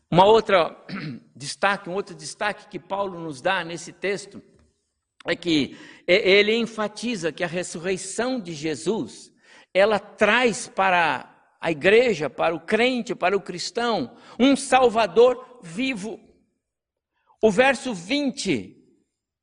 Uma 0.10 0.26
outra 0.26 0.76
destaque, 1.38 1.88
um 1.88 1.94
outro 1.94 2.16
destaque 2.16 2.68
que 2.68 2.80
Paulo 2.80 3.20
nos 3.20 3.40
dá 3.40 3.64
nesse 3.64 3.94
texto 3.94 4.42
é 5.28 5.36
que 5.36 5.78
ele 6.08 6.56
enfatiza 6.56 7.32
que 7.32 7.44
a 7.44 7.48
ressurreição 7.48 8.40
de 8.40 8.52
Jesus, 8.52 9.32
ela 9.72 10.00
traz 10.00 10.68
para 10.68 11.32
a 11.62 11.70
igreja, 11.70 12.28
para 12.28 12.56
o 12.56 12.60
crente, 12.60 13.14
para 13.14 13.38
o 13.38 13.42
cristão, 13.42 14.18
um 14.40 14.56
salvador 14.56 15.60
vivo. 15.62 16.20
O 17.44 17.52
verso 17.52 17.94
20 17.94 18.76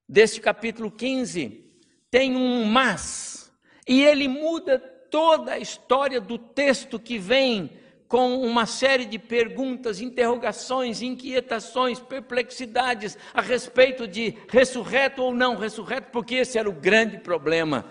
deste 0.09 0.41
capítulo 0.41 0.91
15 0.91 1.73
tem 2.11 2.35
um 2.35 2.65
mas 2.65 3.42
e 3.87 4.03
ele 4.03 4.29
muda 4.29 4.79
toda 4.79 5.53
a 5.53 5.59
história 5.59 6.21
do 6.21 6.39
texto 6.39 6.99
que 6.99 7.19
vem 7.19 7.71
com 8.09 8.43
uma 8.43 8.67
série 8.67 9.07
de 9.07 9.19
perguntas, 9.19 10.01
interrogações, 10.01 11.01
inquietações, 11.01 11.99
perplexidades 11.99 13.17
a 13.33 13.41
respeito 13.41 14.07
de 14.07 14.37
ressurreto 14.49 15.23
ou 15.23 15.35
não 15.35 15.57
ressurreto, 15.57 16.11
porque 16.13 16.35
esse 16.35 16.59
era 16.59 16.69
o 16.69 16.75
grande 16.75 17.19
problema 17.19 17.87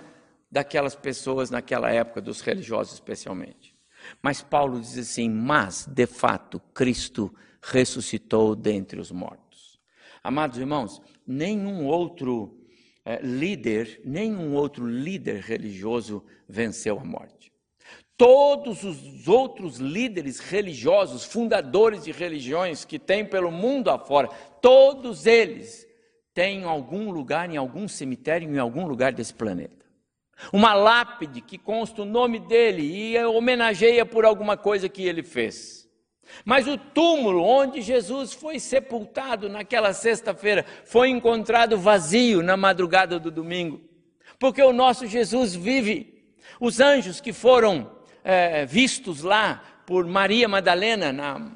daquelas 0.51 0.93
pessoas 0.93 1.49
naquela 1.49 1.89
época, 1.89 2.21
dos 2.21 2.41
religiosos 2.41 2.93
especialmente. 2.93 3.75
Mas 4.21 4.43
Paulo 4.43 4.79
diz 4.79 4.97
assim: 4.97 5.27
Mas, 5.27 5.87
de 5.87 6.05
fato, 6.05 6.59
Cristo 6.73 7.33
ressuscitou 7.61 8.55
dentre 8.55 8.99
os 8.99 9.11
mortos. 9.11 9.79
Amados 10.23 10.59
irmãos, 10.59 11.01
nenhum 11.25 11.87
outro 11.87 12.60
líder, 13.21 14.01
nenhum 14.05 14.53
outro 14.55 14.85
líder 14.85 15.41
religioso 15.41 16.23
venceu 16.47 16.99
a 16.99 17.03
morte. 17.03 17.51
Todos 18.17 18.83
os 18.83 19.27
outros 19.27 19.77
líderes 19.77 20.39
religiosos, 20.39 21.25
fundadores 21.25 22.03
de 22.03 22.11
religiões 22.11 22.85
que 22.85 22.99
tem 22.99 23.25
pelo 23.25 23.51
mundo 23.51 23.89
afora, 23.89 24.27
todos 24.61 25.25
eles 25.25 25.87
têm 26.33 26.63
algum 26.63 27.11
lugar, 27.11 27.49
em 27.49 27.57
algum 27.57 27.87
cemitério, 27.87 28.47
em 28.47 28.59
algum 28.59 28.85
lugar 28.85 29.11
desse 29.11 29.33
planeta. 29.33 29.85
Uma 30.53 30.73
lápide 30.73 31.41
que 31.41 31.57
consta 31.57 32.03
o 32.03 32.05
nome 32.05 32.39
dele 32.39 32.83
e 32.83 33.25
homenageia 33.25 34.05
por 34.05 34.25
alguma 34.25 34.55
coisa 34.55 34.87
que 34.87 35.03
ele 35.03 35.23
fez. 35.23 35.80
Mas 36.43 36.67
o 36.67 36.77
túmulo 36.77 37.43
onde 37.43 37.81
Jesus 37.81 38.33
foi 38.33 38.59
sepultado 38.59 39.49
naquela 39.49 39.93
sexta-feira 39.93 40.65
foi 40.85 41.09
encontrado 41.09 41.77
vazio 41.77 42.41
na 42.41 42.57
madrugada 42.57 43.19
do 43.19 43.31
domingo, 43.31 43.81
porque 44.39 44.61
o 44.61 44.73
nosso 44.73 45.07
Jesus 45.07 45.55
vive. 45.55 46.21
Os 46.59 46.79
anjos 46.79 47.19
que 47.19 47.33
foram 47.33 47.91
é, 48.23 48.65
vistos 48.65 49.21
lá 49.21 49.61
por 49.85 50.05
Maria 50.05 50.47
Madalena 50.47 51.11
na 51.11 51.51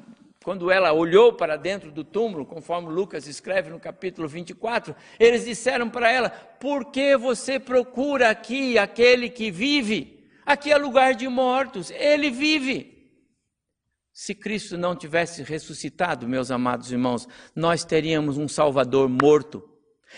quando 0.46 0.70
ela 0.70 0.92
olhou 0.92 1.32
para 1.32 1.56
dentro 1.56 1.90
do 1.90 2.04
túmulo, 2.04 2.46
conforme 2.46 2.88
Lucas 2.88 3.26
escreve 3.26 3.68
no 3.68 3.80
capítulo 3.80 4.28
24, 4.28 4.94
eles 5.18 5.44
disseram 5.44 5.90
para 5.90 6.08
ela: 6.08 6.30
Por 6.30 6.92
que 6.92 7.16
você 7.16 7.58
procura 7.58 8.30
aqui 8.30 8.78
aquele 8.78 9.28
que 9.28 9.50
vive? 9.50 10.24
Aqui 10.46 10.70
é 10.70 10.76
lugar 10.76 11.14
de 11.16 11.26
mortos, 11.26 11.90
ele 11.90 12.30
vive. 12.30 12.95
Se 14.18 14.34
Cristo 14.34 14.78
não 14.78 14.96
tivesse 14.96 15.42
ressuscitado, 15.42 16.26
meus 16.26 16.50
amados 16.50 16.90
irmãos, 16.90 17.28
nós 17.54 17.84
teríamos 17.84 18.38
um 18.38 18.48
Salvador 18.48 19.10
morto. 19.10 19.62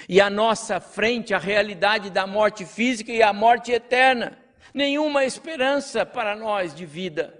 E 0.08 0.20
à 0.20 0.30
nossa 0.30 0.78
frente 0.78 1.34
a 1.34 1.38
realidade 1.38 2.08
da 2.08 2.24
morte 2.24 2.64
física 2.64 3.10
e 3.10 3.24
a 3.24 3.32
morte 3.32 3.72
eterna. 3.72 4.38
Nenhuma 4.72 5.24
esperança 5.24 6.06
para 6.06 6.36
nós 6.36 6.72
de 6.72 6.86
vida. 6.86 7.36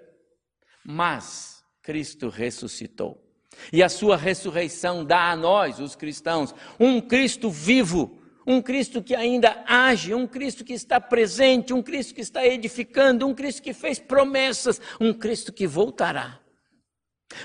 Mas 0.84 1.62
Cristo 1.80 2.28
ressuscitou. 2.28 3.24
E 3.72 3.80
a 3.80 3.88
sua 3.88 4.16
ressurreição 4.16 5.04
dá 5.04 5.30
a 5.30 5.36
nós, 5.36 5.78
os 5.78 5.94
cristãos, 5.94 6.52
um 6.78 7.00
Cristo 7.00 7.48
vivo, 7.48 8.20
um 8.44 8.60
Cristo 8.60 9.00
que 9.00 9.14
ainda 9.14 9.62
age, 9.64 10.12
um 10.12 10.26
Cristo 10.26 10.64
que 10.64 10.72
está 10.72 11.00
presente, 11.00 11.72
um 11.72 11.84
Cristo 11.84 12.16
que 12.16 12.20
está 12.20 12.44
edificando, 12.44 13.28
um 13.28 13.32
Cristo 13.32 13.62
que 13.62 13.72
fez 13.72 14.00
promessas, 14.00 14.80
um 15.00 15.14
Cristo 15.14 15.52
que 15.52 15.64
voltará. 15.64 16.40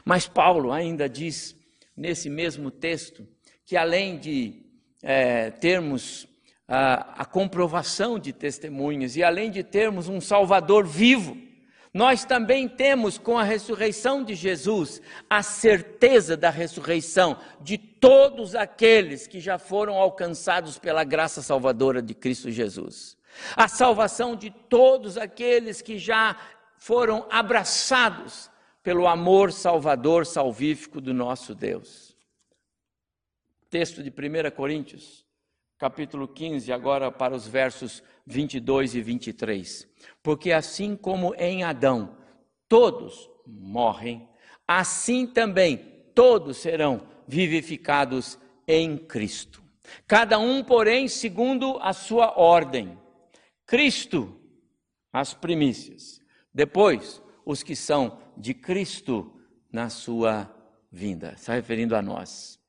Mas 0.03 0.27
Paulo 0.27 0.71
ainda 0.71 1.09
diz, 1.09 1.55
nesse 1.95 2.29
mesmo 2.29 2.71
texto, 2.71 3.27
que 3.65 3.77
além 3.77 4.17
de 4.17 4.63
é, 5.01 5.51
termos 5.51 6.27
a, 6.67 7.21
a 7.21 7.25
comprovação 7.25 8.17
de 8.17 8.31
testemunhas 8.31 9.15
e 9.15 9.23
além 9.23 9.51
de 9.51 9.63
termos 9.63 10.07
um 10.07 10.21
Salvador 10.21 10.85
vivo, 10.85 11.37
nós 11.93 12.25
também 12.25 12.67
temos 12.67 13.19
com 13.19 13.37
a 13.37 13.43
ressurreição 13.43 14.23
de 14.23 14.33
Jesus 14.33 14.99
a 15.29 15.43
certeza 15.43 16.35
da 16.35 16.49
ressurreição 16.49 17.37
de 17.61 17.77
todos 17.77 18.55
aqueles 18.55 19.27
que 19.27 19.39
já 19.39 19.59
foram 19.59 19.93
alcançados 19.93 20.79
pela 20.79 21.03
graça 21.03 21.43
salvadora 21.43 22.01
de 22.01 22.15
Cristo 22.15 22.49
Jesus. 22.49 23.15
A 23.55 23.67
salvação 23.67 24.35
de 24.35 24.49
todos 24.49 25.17
aqueles 25.17 25.81
que 25.81 25.99
já 25.99 26.35
foram 26.77 27.27
abraçados 27.29 28.49
pelo 28.83 29.07
amor 29.07 29.51
salvador 29.53 30.25
salvífico 30.25 30.99
do 30.99 31.13
nosso 31.13 31.55
Deus. 31.55 32.15
Texto 33.69 34.03
de 34.03 34.09
1 34.09 34.51
Coríntios, 34.53 35.25
capítulo 35.79 36.27
15, 36.27 36.71
agora 36.71 37.09
para 37.09 37.33
os 37.33 37.47
versos 37.47 38.03
22 38.27 38.93
e 38.93 39.01
23. 39.01 39.87
Porque 40.21 40.51
assim 40.51 40.95
como 40.95 41.33
em 41.35 41.63
Adão 41.63 42.17
todos 42.67 43.29
morrem, 43.47 44.27
assim 44.67 45.25
também 45.25 45.77
todos 46.13 46.57
serão 46.57 47.07
vivificados 47.27 48.37
em 48.67 48.97
Cristo. 48.97 49.63
Cada 50.07 50.37
um, 50.39 50.63
porém, 50.63 51.07
segundo 51.07 51.77
a 51.81 51.93
sua 51.93 52.37
ordem. 52.37 52.97
Cristo, 53.65 54.39
as 55.11 55.33
primícias. 55.33 56.21
Depois, 56.53 57.21
os 57.45 57.63
que 57.63 57.75
são 57.75 58.19
de 58.37 58.53
Cristo 58.53 59.33
na 59.71 59.89
sua 59.89 60.53
vinda. 60.91 61.33
Está 61.35 61.53
referindo 61.53 61.95
a 61.95 62.01
nós. 62.01 62.59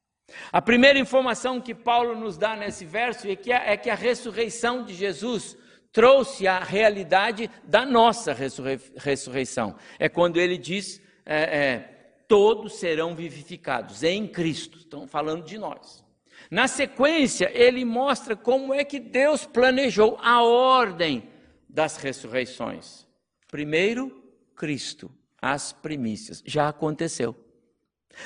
A 0.50 0.62
primeira 0.62 0.98
informação 0.98 1.60
que 1.60 1.74
Paulo 1.74 2.18
nos 2.18 2.36
dá 2.36 2.56
nesse 2.56 2.84
verso 2.84 3.28
é 3.28 3.36
que 3.36 3.52
a, 3.52 3.58
é 3.58 3.76
que 3.76 3.90
a 3.90 3.94
ressurreição 3.94 4.84
de 4.84 4.94
Jesus 4.94 5.56
trouxe 5.92 6.46
a 6.48 6.58
realidade 6.58 7.48
da 7.62 7.86
nossa 7.86 8.32
ressurrei 8.32 8.80
ressurreição. 8.96 9.76
É 9.98 10.08
quando 10.08 10.40
ele 10.40 10.58
diz: 10.58 11.00
é, 11.24 11.36
é, 11.36 11.78
todos 12.26 12.74
serão 12.74 13.14
vivificados 13.14 14.02
em 14.02 14.26
Cristo. 14.26 14.78
Estão 14.78 15.06
falando 15.06 15.44
de 15.44 15.58
nós. 15.58 16.02
Na 16.50 16.66
sequência, 16.68 17.50
ele 17.54 17.84
mostra 17.84 18.34
como 18.34 18.74
é 18.74 18.84
que 18.84 18.98
Deus 18.98 19.46
planejou 19.46 20.18
a 20.20 20.42
ordem 20.42 21.28
das 21.68 21.96
ressurreições. 21.96 23.06
Primeiro, 23.48 24.23
Cristo, 24.56 25.10
as 25.40 25.72
primícias. 25.72 26.42
Já 26.46 26.68
aconteceu. 26.68 27.36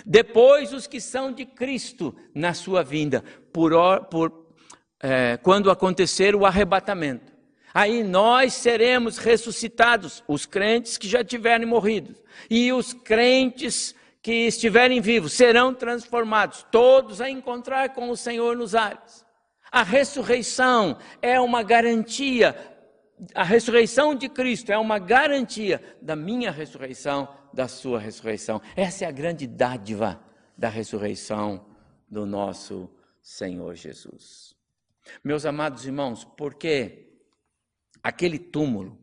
Depois, 0.04 0.72
os 0.72 0.86
que 0.86 1.00
são 1.00 1.32
de 1.32 1.46
Cristo 1.46 2.14
na 2.34 2.54
sua 2.54 2.82
vinda, 2.82 3.24
por, 3.52 3.72
por 4.10 4.48
é, 5.00 5.36
quando 5.38 5.70
acontecer 5.70 6.34
o 6.34 6.44
arrebatamento. 6.44 7.32
Aí 7.72 8.02
nós 8.02 8.54
seremos 8.54 9.18
ressuscitados, 9.18 10.22
os 10.26 10.46
crentes 10.46 10.96
que 10.96 11.08
já 11.08 11.22
tiverem 11.22 11.66
morrido, 11.66 12.14
e 12.50 12.72
os 12.72 12.92
crentes 12.92 13.94
que 14.22 14.46
estiverem 14.46 15.00
vivos 15.00 15.32
serão 15.32 15.72
transformados, 15.72 16.66
todos 16.70 17.20
a 17.20 17.30
encontrar 17.30 17.90
com 17.90 18.10
o 18.10 18.16
Senhor 18.16 18.56
nos 18.56 18.74
ares. 18.74 19.24
A 19.70 19.82
ressurreição 19.82 20.98
é 21.20 21.38
uma 21.38 21.62
garantia, 21.62 22.56
a 23.34 23.42
ressurreição 23.42 24.14
de 24.14 24.28
Cristo 24.28 24.70
é 24.70 24.78
uma 24.78 24.98
garantia 24.98 25.82
da 26.00 26.14
minha 26.14 26.50
ressurreição 26.50 27.28
da 27.52 27.66
sua 27.66 27.98
ressurreição. 27.98 28.60
Essa 28.76 29.04
é 29.04 29.08
a 29.08 29.12
grande 29.12 29.46
dádiva 29.46 30.22
da 30.56 30.68
ressurreição 30.68 31.66
do 32.08 32.24
nosso 32.24 32.90
Senhor 33.22 33.74
Jesus. 33.74 34.54
Meus 35.24 35.44
amados 35.44 35.84
irmãos, 35.86 36.24
porque 36.24 37.10
aquele 38.02 38.38
túmulo 38.38 38.98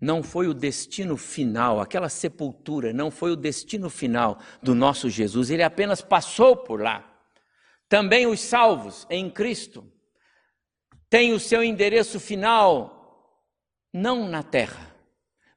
não 0.00 0.22
foi 0.22 0.48
o 0.48 0.54
destino 0.54 1.16
final, 1.16 1.80
aquela 1.80 2.08
sepultura 2.08 2.92
não 2.92 3.10
foi 3.10 3.32
o 3.32 3.36
destino 3.36 3.90
final 3.90 4.38
do 4.62 4.74
nosso 4.74 5.10
Jesus, 5.10 5.50
ele 5.50 5.62
apenas 5.62 6.00
passou 6.00 6.56
por 6.56 6.80
lá. 6.80 7.06
Também 7.88 8.26
os 8.26 8.40
salvos 8.40 9.06
em 9.10 9.28
Cristo 9.28 9.84
têm 11.10 11.32
o 11.32 11.40
seu 11.40 11.62
endereço 11.62 12.18
final 12.18 12.99
não 13.92 14.28
na 14.28 14.42
terra, 14.42 14.94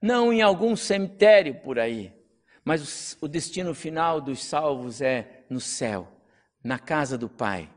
não 0.02 0.34
em 0.34 0.42
algum 0.42 0.76
cemitério 0.76 1.56
por 1.62 1.80
aí, 1.80 2.14
mas 2.64 3.18
o 3.22 3.28
destino 3.28 3.74
final 3.74 4.22
dos 4.22 4.44
salvos 4.44 5.02
é 5.02 5.46
no 5.50 5.60
céu, 5.60 6.08
na 6.64 6.80
casa 6.80 7.18
do 7.18 7.30
Pai, 7.30 7.70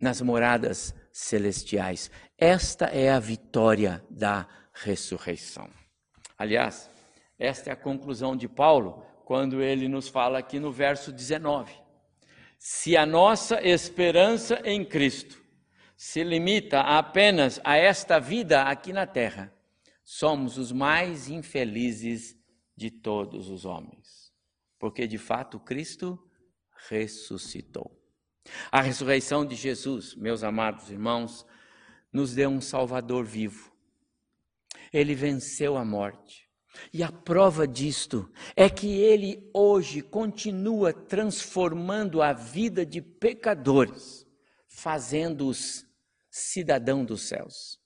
nas 0.00 0.20
moradas 0.20 0.94
celestiais. 1.12 2.10
Esta 2.36 2.86
é 2.86 3.10
a 3.10 3.20
vitória 3.20 4.04
da 4.10 4.46
ressurreição. 4.72 5.68
Aliás, 6.36 6.90
esta 7.38 7.70
é 7.70 7.72
a 7.72 7.76
conclusão 7.76 8.36
de 8.36 8.48
Paulo 8.48 9.04
quando 9.24 9.62
ele 9.62 9.88
nos 9.88 10.08
fala 10.08 10.38
aqui 10.38 10.58
no 10.58 10.72
verso 10.72 11.12
19. 11.12 11.72
Se 12.58 12.96
a 12.96 13.06
nossa 13.06 13.62
esperança 13.62 14.60
em 14.64 14.84
Cristo 14.84 15.39
se 16.02 16.24
limita 16.24 16.80
apenas 16.80 17.60
a 17.62 17.76
esta 17.76 18.18
vida 18.18 18.62
aqui 18.62 18.90
na 18.90 19.06
terra, 19.06 19.54
somos 20.02 20.56
os 20.56 20.72
mais 20.72 21.28
infelizes 21.28 22.34
de 22.74 22.90
todos 22.90 23.50
os 23.50 23.66
homens, 23.66 24.32
porque 24.78 25.06
de 25.06 25.18
fato 25.18 25.60
Cristo 25.60 26.18
ressuscitou. 26.88 27.94
A 28.72 28.80
ressurreição 28.80 29.44
de 29.44 29.54
Jesus, 29.54 30.14
meus 30.14 30.42
amados 30.42 30.88
irmãos, 30.90 31.44
nos 32.10 32.34
deu 32.34 32.48
um 32.48 32.62
Salvador 32.62 33.26
vivo. 33.26 33.70
Ele 34.90 35.14
venceu 35.14 35.76
a 35.76 35.84
morte. 35.84 36.48
E 36.94 37.02
a 37.02 37.12
prova 37.12 37.68
disto 37.68 38.32
é 38.56 38.70
que 38.70 38.88
ele 38.88 39.50
hoje 39.52 40.00
continua 40.00 40.94
transformando 40.94 42.22
a 42.22 42.32
vida 42.32 42.86
de 42.86 43.02
pecadores, 43.02 44.26
fazendo-os 44.66 45.89
cidadão 46.30 47.04
dos 47.04 47.22
céus. 47.22 47.78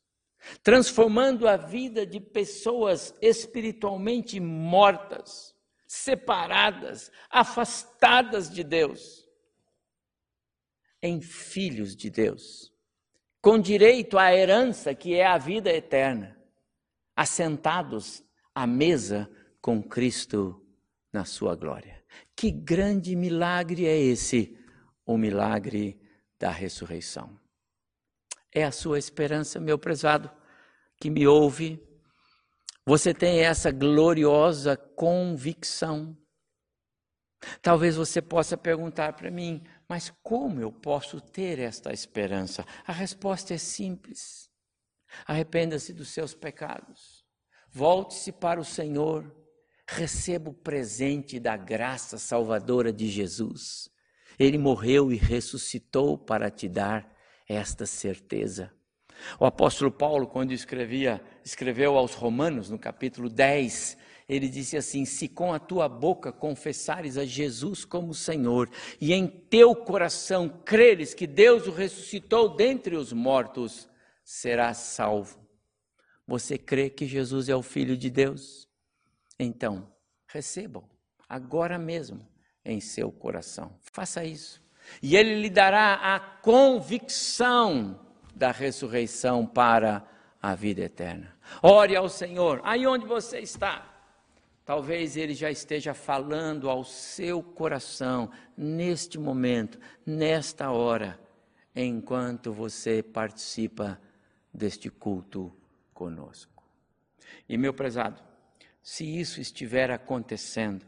transformando 0.62 1.48
a 1.48 1.56
vida 1.56 2.06
de 2.06 2.20
pessoas 2.20 3.14
espiritualmente 3.22 4.38
mortas, 4.38 5.54
separadas, 5.86 7.10
afastadas 7.30 8.50
de 8.50 8.62
Deus, 8.62 9.26
em 11.02 11.20
filhos 11.20 11.96
de 11.96 12.10
Deus, 12.10 12.72
com 13.40 13.58
direito 13.58 14.18
à 14.18 14.34
herança 14.34 14.94
que 14.94 15.14
é 15.14 15.26
a 15.26 15.38
vida 15.38 15.70
eterna, 15.70 16.38
assentados 17.16 18.22
à 18.54 18.66
mesa 18.66 19.30
com 19.60 19.82
Cristo 19.82 20.62
na 21.12 21.24
sua 21.24 21.54
glória. 21.54 22.02
Que 22.36 22.50
grande 22.50 23.14
milagre 23.16 23.86
é 23.86 23.98
esse, 23.98 24.58
o 25.06 25.16
milagre 25.16 26.00
da 26.38 26.50
ressurreição. 26.50 27.38
É 28.54 28.64
a 28.64 28.72
sua 28.72 28.98
esperança, 28.98 29.58
meu 29.58 29.78
prezado, 29.78 30.30
que 31.00 31.10
me 31.10 31.26
ouve. 31.26 31.82
Você 32.86 33.12
tem 33.12 33.40
essa 33.40 33.70
gloriosa 33.70 34.76
convicção. 34.76 36.16
Talvez 37.60 37.96
você 37.96 38.22
possa 38.22 38.56
perguntar 38.56 39.14
para 39.14 39.30
mim, 39.30 39.62
mas 39.88 40.10
como 40.22 40.60
eu 40.60 40.72
posso 40.72 41.20
ter 41.20 41.58
esta 41.58 41.92
esperança? 41.92 42.64
A 42.86 42.92
resposta 42.92 43.52
é 43.52 43.58
simples. 43.58 44.48
Arrependa-se 45.26 45.92
dos 45.92 46.08
seus 46.08 46.34
pecados. 46.34 47.24
Volte-se 47.70 48.32
para 48.32 48.60
o 48.60 48.64
Senhor 48.64 49.34
receba 49.86 50.50
o 50.50 50.54
presente 50.54 51.38
da 51.38 51.56
graça 51.56 52.18
salvadora 52.18 52.92
de 52.92 53.08
Jesus. 53.08 53.90
Ele 54.38 54.58
morreu 54.58 55.12
e 55.12 55.16
ressuscitou 55.16 56.16
para 56.16 56.50
te 56.50 56.68
dar 56.68 57.13
esta 57.48 57.86
certeza. 57.86 58.72
O 59.38 59.44
apóstolo 59.44 59.90
Paulo, 59.90 60.26
quando 60.26 60.52
escrevia, 60.52 61.22
escreveu 61.44 61.96
aos 61.96 62.14
Romanos, 62.14 62.68
no 62.70 62.78
capítulo 62.78 63.28
10, 63.28 63.96
ele 64.28 64.48
disse 64.48 64.76
assim: 64.76 65.04
Se 65.04 65.28
com 65.28 65.52
a 65.52 65.58
tua 65.58 65.88
boca 65.88 66.32
confessares 66.32 67.16
a 67.16 67.24
Jesus 67.24 67.84
como 67.84 68.14
Senhor, 68.14 68.68
e 69.00 69.12
em 69.12 69.26
teu 69.26 69.74
coração 69.74 70.48
creres 70.64 71.14
que 71.14 71.26
Deus 71.26 71.66
o 71.66 71.70
ressuscitou 71.70 72.54
dentre 72.56 72.96
os 72.96 73.12
mortos, 73.12 73.88
serás 74.24 74.78
salvo. 74.78 75.38
Você 76.26 76.56
crê 76.56 76.88
que 76.88 77.06
Jesus 77.06 77.48
é 77.48 77.54
o 77.54 77.62
Filho 77.62 77.96
de 77.96 78.08
Deus? 78.08 78.66
Então, 79.38 79.92
recebam 80.26 80.88
agora 81.28 81.78
mesmo 81.78 82.26
em 82.64 82.80
seu 82.80 83.12
coração. 83.12 83.78
Faça 83.92 84.24
isso. 84.24 84.63
E 85.02 85.16
ele 85.16 85.40
lhe 85.40 85.50
dará 85.50 85.94
a 85.94 86.20
convicção 86.20 87.98
da 88.34 88.50
ressurreição 88.50 89.46
para 89.46 90.04
a 90.40 90.54
vida 90.54 90.82
eterna. 90.82 91.34
Ore 91.62 91.96
ao 91.96 92.08
Senhor, 92.08 92.60
aí 92.64 92.86
onde 92.86 93.06
você 93.06 93.38
está. 93.38 93.90
Talvez 94.64 95.16
ele 95.16 95.34
já 95.34 95.50
esteja 95.50 95.92
falando 95.92 96.70
ao 96.70 96.84
seu 96.84 97.42
coração 97.42 98.30
neste 98.56 99.18
momento, 99.18 99.78
nesta 100.06 100.70
hora, 100.70 101.20
enquanto 101.76 102.52
você 102.52 103.02
participa 103.02 104.00
deste 104.52 104.88
culto 104.88 105.52
conosco. 105.92 106.64
E 107.48 107.58
meu 107.58 107.74
prezado, 107.74 108.22
se 108.82 109.04
isso 109.04 109.40
estiver 109.40 109.90
acontecendo, 109.90 110.86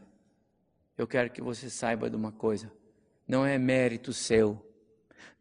eu 0.97 1.07
quero 1.07 1.29
que 1.29 1.41
você 1.41 1.69
saiba 1.69 2.09
de 2.09 2.15
uma 2.15 2.31
coisa: 2.31 2.71
não 3.27 3.45
é 3.45 3.57
mérito 3.57 4.13
seu, 4.13 4.63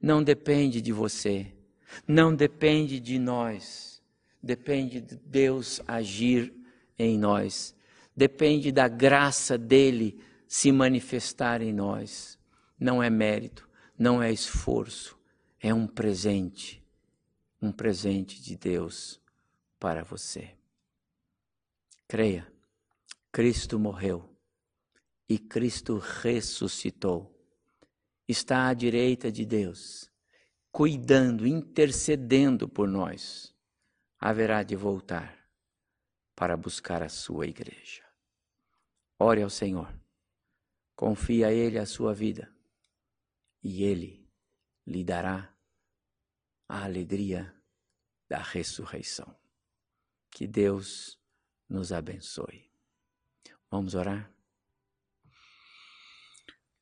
não 0.00 0.22
depende 0.22 0.80
de 0.80 0.92
você, 0.92 1.52
não 2.06 2.34
depende 2.34 2.98
de 2.98 3.18
nós, 3.18 4.02
depende 4.42 5.00
de 5.00 5.16
Deus 5.16 5.80
agir 5.86 6.52
em 6.98 7.18
nós, 7.18 7.74
depende 8.14 8.72
da 8.72 8.88
graça 8.88 9.56
dele 9.56 10.18
se 10.46 10.72
manifestar 10.72 11.60
em 11.60 11.72
nós. 11.72 12.38
Não 12.78 13.02
é 13.02 13.10
mérito, 13.10 13.68
não 13.98 14.22
é 14.22 14.32
esforço, 14.32 15.18
é 15.60 15.72
um 15.72 15.86
presente, 15.86 16.82
um 17.60 17.72
presente 17.72 18.40
de 18.42 18.56
Deus 18.56 19.20
para 19.78 20.02
você. 20.04 20.50
Creia, 22.06 22.46
Cristo 23.32 23.78
morreu 23.78 24.30
e 25.28 25.38
Cristo 25.38 25.98
ressuscitou. 25.98 27.35
Está 28.28 28.68
à 28.68 28.74
direita 28.74 29.30
de 29.30 29.44
Deus, 29.44 30.10
cuidando, 30.72 31.46
intercedendo 31.46 32.68
por 32.68 32.88
nós. 32.88 33.54
Haverá 34.18 34.62
de 34.62 34.74
voltar 34.74 35.48
para 36.34 36.56
buscar 36.56 37.02
a 37.02 37.08
sua 37.08 37.46
igreja. 37.46 38.04
Ore 39.18 39.42
ao 39.42 39.50
Senhor, 39.50 39.94
confie 40.94 41.44
a 41.44 41.52
Ele 41.52 41.78
a 41.78 41.86
sua 41.86 42.12
vida 42.12 42.52
e 43.62 43.84
Ele 43.84 44.28
lhe 44.86 45.02
dará 45.02 45.54
a 46.68 46.84
alegria 46.84 47.54
da 48.28 48.38
ressurreição. 48.38 49.34
Que 50.30 50.46
Deus 50.46 51.18
nos 51.68 51.92
abençoe. 51.92 52.70
Vamos 53.70 53.94
orar? 53.94 54.35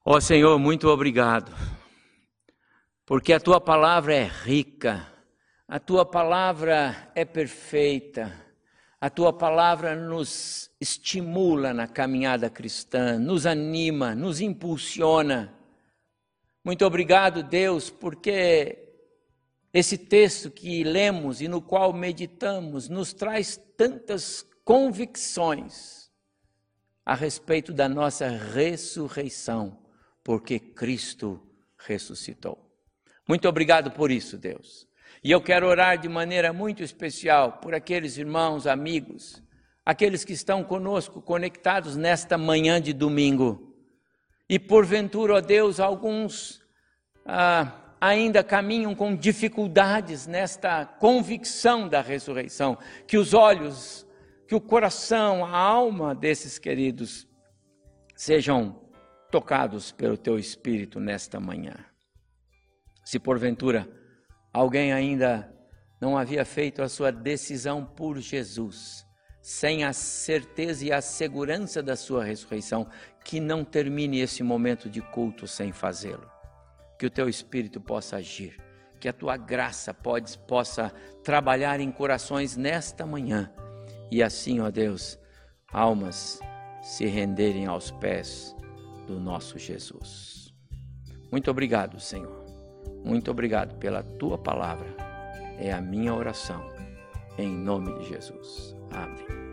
Ó 0.07 0.17
oh, 0.17 0.21
Senhor, 0.21 0.59
muito 0.59 0.87
obrigado, 0.89 1.51
porque 3.07 3.33
a 3.33 3.41
tua 3.41 3.59
palavra 3.59 4.15
é 4.15 4.25
rica, 4.25 5.11
a 5.67 5.81
tua 5.81 6.05
palavra 6.05 7.11
é 7.15 7.25
perfeita, 7.25 8.31
a 9.01 9.09
tua 9.09 9.33
palavra 9.33 9.97
nos 9.97 10.71
estimula 10.79 11.73
na 11.73 11.89
caminhada 11.89 12.51
cristã, 12.51 13.19
nos 13.19 13.47
anima, 13.47 14.15
nos 14.15 14.43
impulsiona. 14.43 15.55
Muito 16.63 16.85
obrigado, 16.85 17.43
Deus, 17.43 17.89
porque 17.89 18.99
esse 19.73 19.97
texto 19.97 20.51
que 20.51 20.85
lemos 20.85 21.41
e 21.41 21.49
no 21.49 21.63
qual 21.63 21.95
meditamos 21.95 22.91
nos 22.91 23.15
traz 23.15 23.59
tantas 23.75 24.47
convicções 24.67 26.11
a 27.07 27.15
respeito 27.15 27.73
da 27.73 27.89
nossa 27.89 28.29
ressurreição, 28.29 29.83
porque 30.25 30.59
Cristo 30.59 31.41
ressuscitou. 31.79 32.59
Muito 33.29 33.49
obrigado 33.49 33.91
por 33.91 34.11
isso, 34.11 34.37
Deus. 34.37 34.89
E 35.23 35.31
eu 35.31 35.41
quero 35.41 35.67
orar 35.67 35.99
de 35.99 36.09
maneira 36.09 36.53
muito 36.53 36.83
especial 36.83 37.59
por 37.59 37.75
aqueles 37.75 38.19
irmãos, 38.19 38.67
amigos, 38.67 39.43
aqueles 39.85 40.25
que 40.25 40.33
estão 40.33 40.65
conosco 40.65 41.23
conectados 41.23 41.97
nesta 41.97 42.37
manhã 42.37 42.81
de 42.81 42.93
domingo. 42.93 43.75
E 44.49 44.59
porventura, 44.59 45.35
ó 45.35 45.41
Deus, 45.41 45.79
alguns 45.79 46.63
ah, 47.25 47.95
ainda 48.01 48.43
caminham 48.43 48.95
com 48.95 49.15
dificuldades 49.15 50.27
nesta 50.27 50.85
convicção 50.85 51.89
da 51.89 52.01
ressurreição, 52.01 52.77
que 53.07 53.17
os 53.17 53.33
olhos 53.33 54.05
que 54.47 54.55
o 54.55 54.61
coração, 54.61 55.45
a 55.45 55.57
alma 55.57 56.15
desses 56.15 56.59
queridos 56.59 57.27
sejam 58.15 58.84
tocados 59.35 59.91
pelo 59.91 60.17
teu 60.17 60.39
espírito 60.39 61.01
nesta 61.01 61.41
manhã. 61.41 61.75
Se 63.05 63.19
porventura 63.19 63.85
alguém 64.53 64.93
ainda 64.93 65.53
não 66.01 66.17
havia 66.17 66.45
feito 66.45 66.81
a 66.81 66.89
sua 66.89 67.11
decisão 67.11 67.85
por 67.85 68.21
Jesus, 68.21 69.05
sem 69.43 69.83
a 69.83 69.93
certeza 69.93 70.85
e 70.85 70.93
a 70.93 71.01
segurança 71.01 71.83
da 71.83 71.97
sua 71.97 72.23
ressurreição, 72.23 72.89
que 73.25 73.41
não 73.41 73.65
termine 73.65 74.21
esse 74.21 74.41
momento 74.45 74.89
de 74.89 75.03
culto 75.03 75.49
sem 75.49 75.73
fazê-lo. 75.73 76.31
Que 76.97 77.07
o 77.07 77.11
teu 77.11 77.29
espírito 77.29 77.81
possa 77.81 78.19
agir, 78.19 78.57
que 79.01 79.09
a 79.09 79.13
tua 79.13 79.37
graça 79.37 79.93
pode, 79.93 80.39
possa 80.47 80.93
trabalhar 81.25 81.81
em 81.81 81.91
corações 81.91 82.57
nesta 82.57 83.05
manhã 83.05 83.53
e 84.13 84.23
assim, 84.23 84.61
ó 84.61 84.71
Deus, 84.71 85.19
almas 85.73 86.39
se 86.85 87.05
renderem 87.07 87.67
aos 87.67 87.91
pés 87.91 88.54
do 89.07 89.19
nosso 89.19 89.59
Jesus. 89.59 90.55
Muito 91.31 91.51
obrigado, 91.51 91.99
Senhor. 92.01 92.45
Muito 93.05 93.31
obrigado 93.31 93.77
pela 93.77 94.03
tua 94.03 94.39
palavra. 94.39 94.95
É 95.59 95.73
a 95.73 95.81
minha 95.81 96.15
oração. 96.15 96.73
Em 97.37 97.49
nome 97.49 97.99
de 97.99 98.09
Jesus. 98.09 98.77
Amém. 98.91 99.44